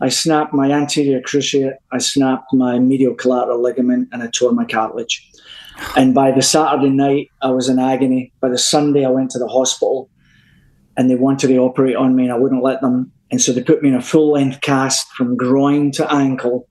I 0.03 0.09
snapped 0.09 0.51
my 0.51 0.71
anterior 0.71 1.21
cruciate, 1.21 1.75
I 1.91 1.99
snapped 1.99 2.53
my 2.53 2.79
medial 2.79 3.13
collateral 3.13 3.61
ligament, 3.61 4.09
and 4.11 4.23
I 4.23 4.27
tore 4.27 4.51
my 4.51 4.65
cartilage. 4.65 5.29
And 5.95 6.13
by 6.13 6.31
the 6.31 6.41
Saturday 6.41 6.89
night, 6.89 7.29
I 7.41 7.51
was 7.51 7.69
in 7.69 7.77
agony. 7.77 8.33
By 8.41 8.49
the 8.49 8.57
Sunday, 8.57 9.05
I 9.05 9.09
went 9.09 9.29
to 9.31 9.39
the 9.39 9.47
hospital, 9.47 10.09
and 10.97 11.09
they 11.09 11.15
wanted 11.15 11.47
to 11.49 11.57
operate 11.59 11.95
on 11.95 12.15
me, 12.15 12.23
and 12.23 12.31
I 12.33 12.37
wouldn't 12.37 12.63
let 12.63 12.81
them. 12.81 13.11
And 13.29 13.39
so 13.39 13.53
they 13.53 13.63
put 13.63 13.81
me 13.83 13.89
in 13.89 13.95
a 13.95 14.01
full 14.01 14.31
length 14.31 14.61
cast 14.61 15.07
from 15.13 15.37
groin 15.37 15.91
to 15.91 16.11
ankle, 16.11 16.67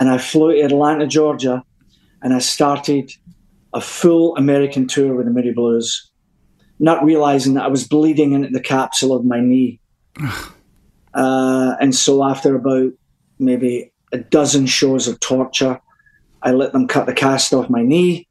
and 0.00 0.10
I 0.10 0.18
flew 0.18 0.52
to 0.52 0.60
Atlanta, 0.60 1.06
Georgia, 1.06 1.62
and 2.22 2.34
I 2.34 2.38
started 2.38 3.12
a 3.72 3.80
full 3.80 4.36
American 4.36 4.86
tour 4.86 5.14
with 5.14 5.26
the 5.26 5.32
Moody 5.32 5.52
Blues, 5.52 6.10
not 6.78 7.04
realizing 7.04 7.54
that 7.54 7.64
I 7.64 7.68
was 7.68 7.86
bleeding 7.86 8.32
into 8.32 8.48
the 8.48 8.60
capsule 8.60 9.14
of 9.14 9.24
my 9.24 9.40
knee 9.40 9.80
uh, 11.14 11.74
and 11.80 11.94
so 11.94 12.24
after 12.24 12.54
about 12.54 12.92
maybe 13.38 13.92
a 14.12 14.18
dozen 14.18 14.66
shows 14.66 15.08
of 15.08 15.20
torture, 15.20 15.80
I 16.42 16.52
let 16.52 16.72
them 16.72 16.86
cut 16.86 17.06
the 17.06 17.12
cast 17.12 17.52
off 17.52 17.70
my 17.70 17.82
knee, 17.82 18.28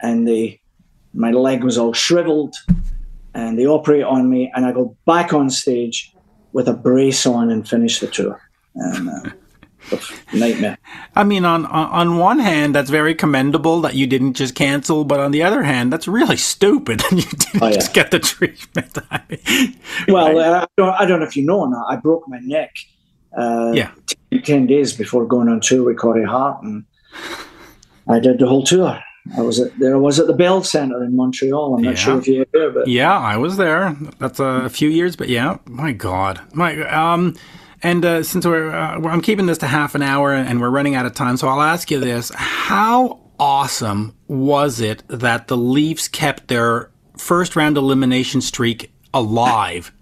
and 0.00 0.26
they, 0.26 0.60
my 1.12 1.30
leg 1.30 1.62
was 1.64 1.78
all 1.78 1.92
shriveled, 1.92 2.54
and 3.34 3.58
they 3.58 3.66
operate 3.66 4.04
on 4.04 4.28
me, 4.28 4.50
and 4.54 4.64
I 4.64 4.72
go 4.72 4.96
back 5.06 5.32
on 5.32 5.50
stage 5.50 6.14
with 6.52 6.68
a 6.68 6.74
brace 6.74 7.26
on 7.26 7.50
and 7.50 7.68
finish 7.68 8.00
the 8.00 8.06
tour. 8.06 8.40
And, 8.74 9.08
uh, 9.08 9.30
nightmare. 10.32 10.78
I 11.16 11.24
mean, 11.24 11.44
on 11.44 11.66
on 11.66 12.18
one 12.18 12.38
hand, 12.38 12.74
that's 12.74 12.90
very 12.90 13.14
commendable 13.14 13.80
that 13.82 13.94
you 13.94 14.06
didn't 14.06 14.34
just 14.34 14.54
cancel, 14.54 15.04
but 15.04 15.20
on 15.20 15.30
the 15.30 15.42
other 15.42 15.62
hand, 15.62 15.92
that's 15.92 16.08
really 16.08 16.36
stupid 16.36 17.00
that 17.10 17.12
you 17.12 17.22
didn't 17.22 17.62
oh, 17.62 17.66
yeah. 17.68 17.74
just 17.74 17.94
get 17.94 18.10
the 18.10 18.18
treatment. 18.18 18.98
well, 20.08 20.38
uh, 20.38 20.62
I, 20.62 20.66
don't, 20.76 21.00
I 21.00 21.04
don't 21.04 21.20
know 21.20 21.26
if 21.26 21.36
you 21.36 21.44
know 21.44 21.60
or 21.60 21.70
not. 21.70 21.86
I 21.88 21.96
broke 21.96 22.26
my 22.28 22.38
neck. 22.40 22.74
Uh, 23.36 23.72
yeah, 23.74 23.90
t- 24.06 24.40
ten 24.40 24.66
days 24.66 24.92
before 24.92 25.26
going 25.26 25.48
on 25.48 25.60
tour 25.60 25.84
with 25.84 25.98
Corey 25.98 26.24
Hart, 26.24 26.62
and 26.62 26.84
I 28.08 28.20
did 28.20 28.38
the 28.38 28.46
whole 28.46 28.62
tour. 28.62 29.02
I 29.36 29.40
was 29.40 29.60
at 29.60 29.78
there. 29.78 29.94
I 29.94 29.98
was 29.98 30.18
at 30.18 30.26
the 30.26 30.32
Bell 30.32 30.62
Center 30.64 31.02
in 31.04 31.14
Montreal. 31.14 31.74
I'm 31.74 31.82
not 31.82 31.90
yeah. 31.90 31.96
sure 31.96 32.18
if 32.18 32.26
you 32.26 32.40
were 32.40 32.46
there, 32.52 32.70
but 32.70 32.88
yeah, 32.88 33.16
I 33.16 33.36
was 33.36 33.56
there. 33.56 33.96
That's 34.18 34.40
a 34.40 34.68
few 34.68 34.88
years, 34.88 35.16
but 35.16 35.28
yeah, 35.28 35.58
my 35.66 35.92
God, 35.92 36.40
my 36.54 36.80
um. 36.88 37.36
And 37.82 38.04
uh, 38.04 38.22
since 38.22 38.46
we're, 38.46 38.70
uh, 38.70 39.00
I'm 39.08 39.20
keeping 39.20 39.46
this 39.46 39.58
to 39.58 39.66
half 39.66 39.94
an 39.94 40.02
hour 40.02 40.32
and 40.32 40.60
we're 40.60 40.70
running 40.70 40.94
out 40.94 41.04
of 41.04 41.14
time, 41.14 41.36
so 41.36 41.48
I'll 41.48 41.62
ask 41.62 41.90
you 41.90 41.98
this: 41.98 42.30
How 42.34 43.20
awesome 43.40 44.16
was 44.28 44.80
it 44.80 45.02
that 45.08 45.48
the 45.48 45.56
Leafs 45.56 46.06
kept 46.06 46.48
their 46.48 46.90
first 47.16 47.56
round 47.56 47.76
elimination 47.76 48.40
streak 48.40 48.92
alive? 49.12 49.92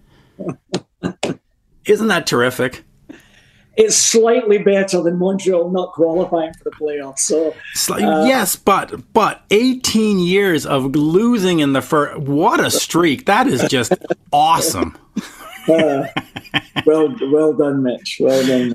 Isn't 1.86 2.08
that 2.08 2.26
terrific? 2.26 2.84
It's 3.76 3.96
slightly 3.96 4.58
better 4.58 5.02
than 5.02 5.18
Montreal 5.18 5.70
not 5.70 5.92
qualifying 5.92 6.52
for 6.54 6.64
the 6.64 6.70
playoffs. 6.72 7.20
So 7.20 7.54
uh, 7.94 8.24
yes, 8.26 8.56
but 8.56 9.12
but 9.14 9.42
18 9.50 10.18
years 10.18 10.66
of 10.66 10.94
losing 10.94 11.60
in 11.60 11.72
the 11.72 11.80
first. 11.80 12.20
What 12.20 12.60
a 12.60 12.70
streak! 12.70 13.24
That 13.24 13.46
is 13.46 13.66
just 13.70 13.92
awesome. 14.32 14.98
Uh, 15.68 16.06
well, 16.86 17.14
well 17.30 17.52
done, 17.52 17.82
Mitch. 17.82 18.18
Well 18.20 18.46
done. 18.46 18.74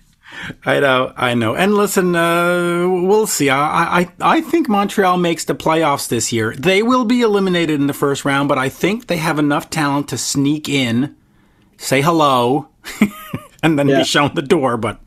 I 0.65 0.79
know, 0.79 1.13
I 1.15 1.33
know. 1.33 1.55
And 1.55 1.75
listen, 1.75 2.15
uh, 2.15 2.87
we'll 2.87 3.27
see. 3.27 3.49
I, 3.49 4.01
I, 4.01 4.11
I 4.19 4.41
think 4.41 4.67
Montreal 4.67 5.17
makes 5.17 5.45
the 5.45 5.55
playoffs 5.55 6.07
this 6.07 6.33
year. 6.33 6.53
They 6.55 6.83
will 6.83 7.05
be 7.05 7.21
eliminated 7.21 7.79
in 7.79 7.87
the 7.87 7.93
first 7.93 8.25
round, 8.25 8.49
but 8.49 8.57
I 8.57 8.69
think 8.69 9.07
they 9.07 9.17
have 9.17 9.39
enough 9.39 9.69
talent 9.69 10.09
to 10.09 10.17
sneak 10.17 10.67
in, 10.67 11.15
say 11.77 12.01
hello, 12.01 12.67
and 13.63 13.79
then 13.79 13.87
yeah. 13.87 13.99
be 13.99 14.03
shown 14.03 14.33
the 14.35 14.41
door. 14.41 14.77
But 14.77 14.99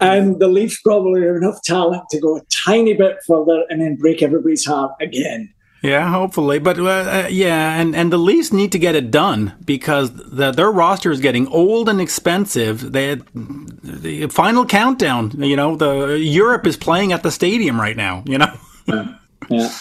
and 0.00 0.40
the 0.40 0.48
Leafs 0.48 0.80
probably 0.80 1.22
have 1.22 1.36
enough 1.36 1.62
talent 1.62 2.02
to 2.10 2.20
go 2.20 2.36
a 2.36 2.40
tiny 2.46 2.94
bit 2.94 3.18
further 3.26 3.64
and 3.70 3.80
then 3.80 3.96
break 3.96 4.22
everybody's 4.22 4.64
heart 4.64 4.92
again. 5.00 5.51
Yeah, 5.82 6.10
hopefully, 6.10 6.60
but 6.60 6.78
uh, 6.78 6.84
uh, 6.84 7.28
yeah, 7.28 7.80
and 7.80 7.96
and 7.96 8.12
the 8.12 8.18
Leafs 8.18 8.52
need 8.52 8.70
to 8.70 8.78
get 8.78 8.94
it 8.94 9.10
done 9.10 9.54
because 9.64 10.12
the, 10.12 10.52
their 10.52 10.70
roster 10.70 11.10
is 11.10 11.18
getting 11.18 11.48
old 11.48 11.88
and 11.88 12.00
expensive. 12.00 12.92
They 12.92 13.08
had 13.08 13.24
the 13.34 14.28
final 14.28 14.64
countdown. 14.64 15.32
You 15.36 15.56
know, 15.56 15.74
the 15.74 16.20
Europe 16.20 16.68
is 16.68 16.76
playing 16.76 17.12
at 17.12 17.24
the 17.24 17.32
stadium 17.32 17.80
right 17.80 17.96
now. 17.96 18.22
You 18.26 18.38
know. 18.38 18.58
Yeah. 18.86 19.14
yeah. 19.50 19.72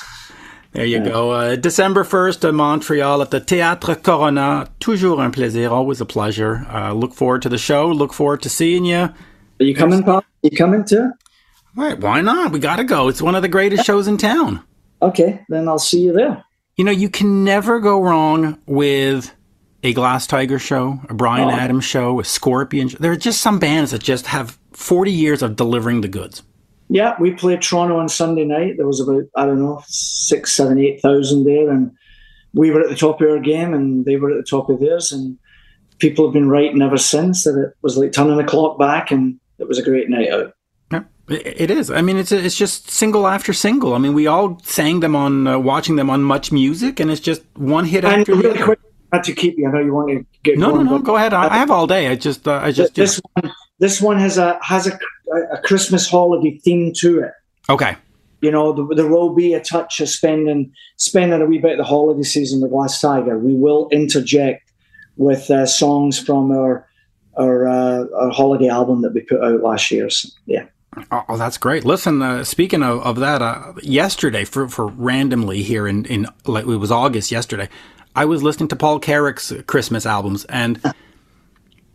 There 0.74 0.86
you 0.86 1.00
yeah. 1.00 1.10
go. 1.10 1.32
Uh, 1.32 1.56
December 1.58 2.06
1st 2.06 2.48
in 2.48 2.56
Montreal 2.56 3.22
at 3.22 3.32
the 3.32 3.42
Théâtre 3.42 4.02
Corona. 4.02 4.70
Toujours 4.80 5.20
un 5.20 5.30
plaisir, 5.32 5.70
always 5.70 6.00
a 6.00 6.06
pleasure. 6.06 6.66
Uh, 6.70 6.94
look 6.94 7.14
forward 7.14 7.42
to 7.42 7.50
the 7.50 7.58
show. 7.58 7.90
Look 7.90 8.14
forward 8.14 8.42
to 8.44 8.50
seeing 8.50 8.86
you. 8.86 9.10
Are 9.60 9.66
you 9.66 9.76
coming, 9.76 10.02
Paul? 10.02 10.20
Are 10.20 10.24
you 10.44 10.52
coming 10.52 10.86
too? 10.86 11.12
Right, 11.76 12.00
why 12.00 12.22
not? 12.22 12.54
We 12.54 12.60
got 12.60 12.78
to 12.78 12.86
go. 12.86 13.10
It's 13.10 13.22
one 13.22 13.36
of 13.36 13.42
the 13.42 13.50
greatest 13.50 13.86
shows 13.86 14.08
in 14.08 14.18
town. 14.18 14.64
Okay, 15.02 15.44
then 15.50 15.68
I'll 15.68 15.80
see 15.80 16.02
you 16.02 16.14
there. 16.14 16.44
You 16.78 16.86
know, 16.86 16.92
you 16.92 17.10
can 17.10 17.44
never 17.44 17.80
go 17.80 18.02
wrong 18.02 18.60
with 18.66 19.34
a 19.84 19.94
Glass 19.94 20.28
Tiger 20.28 20.60
show, 20.60 21.00
a 21.10 21.14
Bryan 21.14 21.50
oh. 21.50 21.52
Adams 21.52 21.86
show, 21.86 22.20
a 22.20 22.24
Scorpion. 22.24 22.88
Show. 22.88 22.98
There 23.00 23.12
are 23.12 23.18
just 23.18 23.42
some 23.42 23.60
bands 23.60 23.92
that 23.92 24.04
just 24.04 24.28
have 24.28 24.58
40 24.74 25.12
years 25.12 25.42
of 25.42 25.56
delivering 25.56 26.02
the 26.02 26.08
goods. 26.08 26.44
Yeah, 26.90 27.16
we 27.20 27.32
played 27.32 27.62
Toronto 27.62 27.98
on 27.98 28.10
Sunday 28.10 28.44
night. 28.44 28.76
There 28.78 28.86
was 28.86 29.00
about, 29.00 29.24
I 29.36 29.46
don't 29.46 29.60
know, 29.60 29.82
six, 29.88 30.54
seven, 30.54 30.78
eight 30.78 31.02
thousand 31.02 31.46
there. 31.46 31.70
And 31.70 31.92
we 32.54 32.70
were 32.70 32.82
at 32.82 32.90
the 32.90 32.96
top 32.96 33.22
of 33.22 33.30
our 33.30 33.40
game 33.40 33.74
and 33.74 34.04
they 34.06 34.18
were 34.18 34.32
at 34.32 34.38
the 34.38 34.44
top 34.44 34.70
of 34.70 34.82
theirs. 34.82 35.12
And 35.12 35.38
people 36.00 36.26
have 36.26 36.34
been 36.34 36.50
writing 36.50 36.82
ever 36.82 36.98
since 36.98 37.46
that 37.46 37.58
it 37.58 37.74
was 37.82 37.98
like 37.98 38.12
turning 38.12 38.36
the 38.36 38.44
clock 38.44 38.78
back 38.78 39.10
and 39.10 39.40
it 39.58 39.70
was 39.70 39.80
a 39.80 39.84
great 39.84 40.10
night 40.10 40.30
out. 40.32 40.54
It 41.34 41.72
is. 41.72 41.90
I 41.92 42.02
mean, 42.02 42.18
it's 42.18 42.32
it's 42.32 42.56
just 42.56 42.90
single 42.90 43.28
after 43.28 43.54
single. 43.54 43.94
I 43.94 43.98
mean, 43.98 44.14
we 44.14 44.28
all 44.28 44.60
sang 44.64 45.00
them 45.00 45.16
on 45.16 45.48
uh, 45.48 45.60
watching 45.60 45.96
them 45.96 46.10
on 46.10 46.24
Much 46.24 46.52
Music, 46.52 47.00
and 47.00 47.12
it's 47.12 47.22
just 47.22 47.44
one 47.56 47.86
hit 47.86 48.04
and 48.04 48.22
after 48.22 48.36
really 48.36 48.62
quick, 48.62 48.80
not 49.12 49.24
to 49.26 49.34
keep 49.34 49.58
you. 49.58 49.68
I 49.68 49.72
know 49.72 49.80
you 49.80 49.94
want 49.94 50.10
to 50.10 50.26
get 50.44 50.58
no, 50.58 50.72
going, 50.72 50.86
no, 50.86 50.98
no. 50.98 51.00
Go 51.00 51.16
ahead. 51.16 51.34
I, 51.34 51.54
I, 51.54 51.58
have 51.58 51.72
all 51.72 51.88
day. 51.88 52.08
I 52.08 52.16
just, 52.16 52.48
uh, 52.48 52.60
I 52.64 52.72
just 52.72 52.96
this 52.96 53.20
one. 53.34 53.54
This 53.80 54.02
one 54.02 54.20
has 54.20 54.38
a 54.38 54.60
has 54.62 54.88
a, 54.88 55.00
a 55.54 55.58
Christmas 55.64 56.10
holiday 56.10 56.58
theme 56.60 56.94
to 56.98 57.22
it. 57.22 57.32
Okay. 57.70 57.96
You 58.42 58.52
know, 58.52 58.74
there, 58.74 58.96
there 58.96 59.08
will 59.08 59.34
be 59.34 59.54
a 59.54 59.62
touch 59.62 60.00
of 60.00 60.10
spending 60.10 60.74
spending 60.98 61.42
a 61.42 61.46
wee 61.46 61.60
bit 61.60 61.74
of 61.74 61.78
the 61.80 61.84
holiday 61.84 62.24
season 62.24 62.62
with 62.62 62.72
Glass 62.72 63.00
Tiger. 63.00 63.38
We 63.38 63.56
will 63.56 63.90
interject 63.92 64.72
with 65.18 65.50
uh, 65.52 65.66
songs 65.66 66.20
from 66.20 66.52
our 66.52 66.88
our, 67.38 67.68
uh, 67.68 68.06
our 68.16 68.30
holiday 68.30 68.68
album 68.68 69.02
that 69.02 69.14
we 69.14 69.22
put 69.22 69.42
out 69.42 69.62
last 69.62 69.90
year. 69.90 70.10
So, 70.10 70.30
yeah. 70.46 70.66
Oh, 71.12 71.38
that's 71.38 71.58
great. 71.58 71.86
Listen, 71.86 72.22
uh, 72.22 72.44
speaking 72.44 72.84
of, 72.84 73.02
of 73.02 73.16
that, 73.18 73.42
uh, 73.42 73.74
yesterday, 73.82 74.44
for, 74.44 74.68
for 74.68 74.88
randomly 74.88 75.64
here 75.64 75.88
in, 75.88 76.06
in, 76.06 76.28
like, 76.46 76.66
it 76.66 76.78
was 76.78 76.92
August 76.92 77.32
yesterday, 77.32 77.70
I 78.14 78.26
was 78.26 78.44
listening 78.44 78.68
to 78.70 78.76
Paul 78.76 79.00
Carrack's 79.00 79.54
Christmas 79.68 80.06
albums, 80.06 80.44
and 80.46 80.82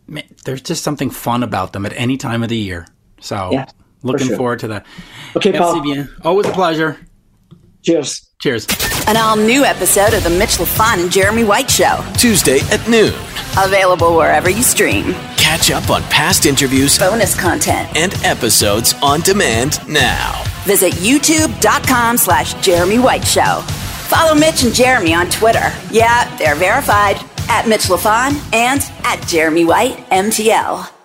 man, 0.07 0.23
there's 0.45 0.61
just 0.61 0.83
something 0.83 1.11
fun 1.11 1.43
about 1.43 1.73
them 1.73 1.85
at 1.85 1.93
any 1.93 2.17
time 2.17 2.41
of 2.41 2.49
the 2.49 2.57
year. 2.57 2.87
So, 3.21 3.51
yeah, 3.51 3.65
looking 4.01 4.27
sure. 4.27 4.37
forward 4.37 4.59
to 4.59 4.67
that. 4.69 4.85
Okay, 5.35 5.51
Paul. 5.51 5.83
Always 6.23 6.47
a 6.47 6.51
pleasure. 6.51 6.97
Cheers. 7.83 8.27
Cheers. 8.39 8.67
An 9.07 9.15
all 9.15 9.35
new 9.35 9.63
episode 9.63 10.13
of 10.13 10.23
The 10.23 10.29
Mitch 10.31 10.57
Lafon 10.57 11.01
and 11.01 11.11
Jeremy 11.11 11.43
White 11.43 11.69
Show. 11.69 12.03
Tuesday 12.17 12.59
at 12.71 12.87
noon. 12.89 13.13
Available 13.57 14.15
wherever 14.15 14.49
you 14.49 14.63
stream. 14.63 15.15
Catch 15.47 15.71
up 15.71 15.89
on 15.89 16.03
past 16.03 16.45
interviews, 16.45 16.99
bonus 16.99 17.33
content, 17.33 17.87
and 17.95 18.13
episodes 18.25 18.93
on 19.01 19.21
demand 19.21 19.79
now. 19.87 20.43
Visit 20.65 20.91
youtube.com 20.95 22.17
slash 22.17 22.53
Jeremy 22.55 22.99
White 22.99 23.25
Show. 23.25 23.61
Follow 24.09 24.35
Mitch 24.35 24.63
and 24.63 24.75
Jeremy 24.75 25.13
on 25.13 25.29
Twitter. 25.29 25.71
Yeah, 25.89 26.35
they're 26.37 26.55
verified 26.55 27.15
at 27.47 27.65
Mitch 27.65 27.83
Lafon 27.83 28.33
and 28.53 28.81
at 29.05 29.25
Jeremy 29.25 29.63
White 29.63 29.95
MTL. 30.09 30.96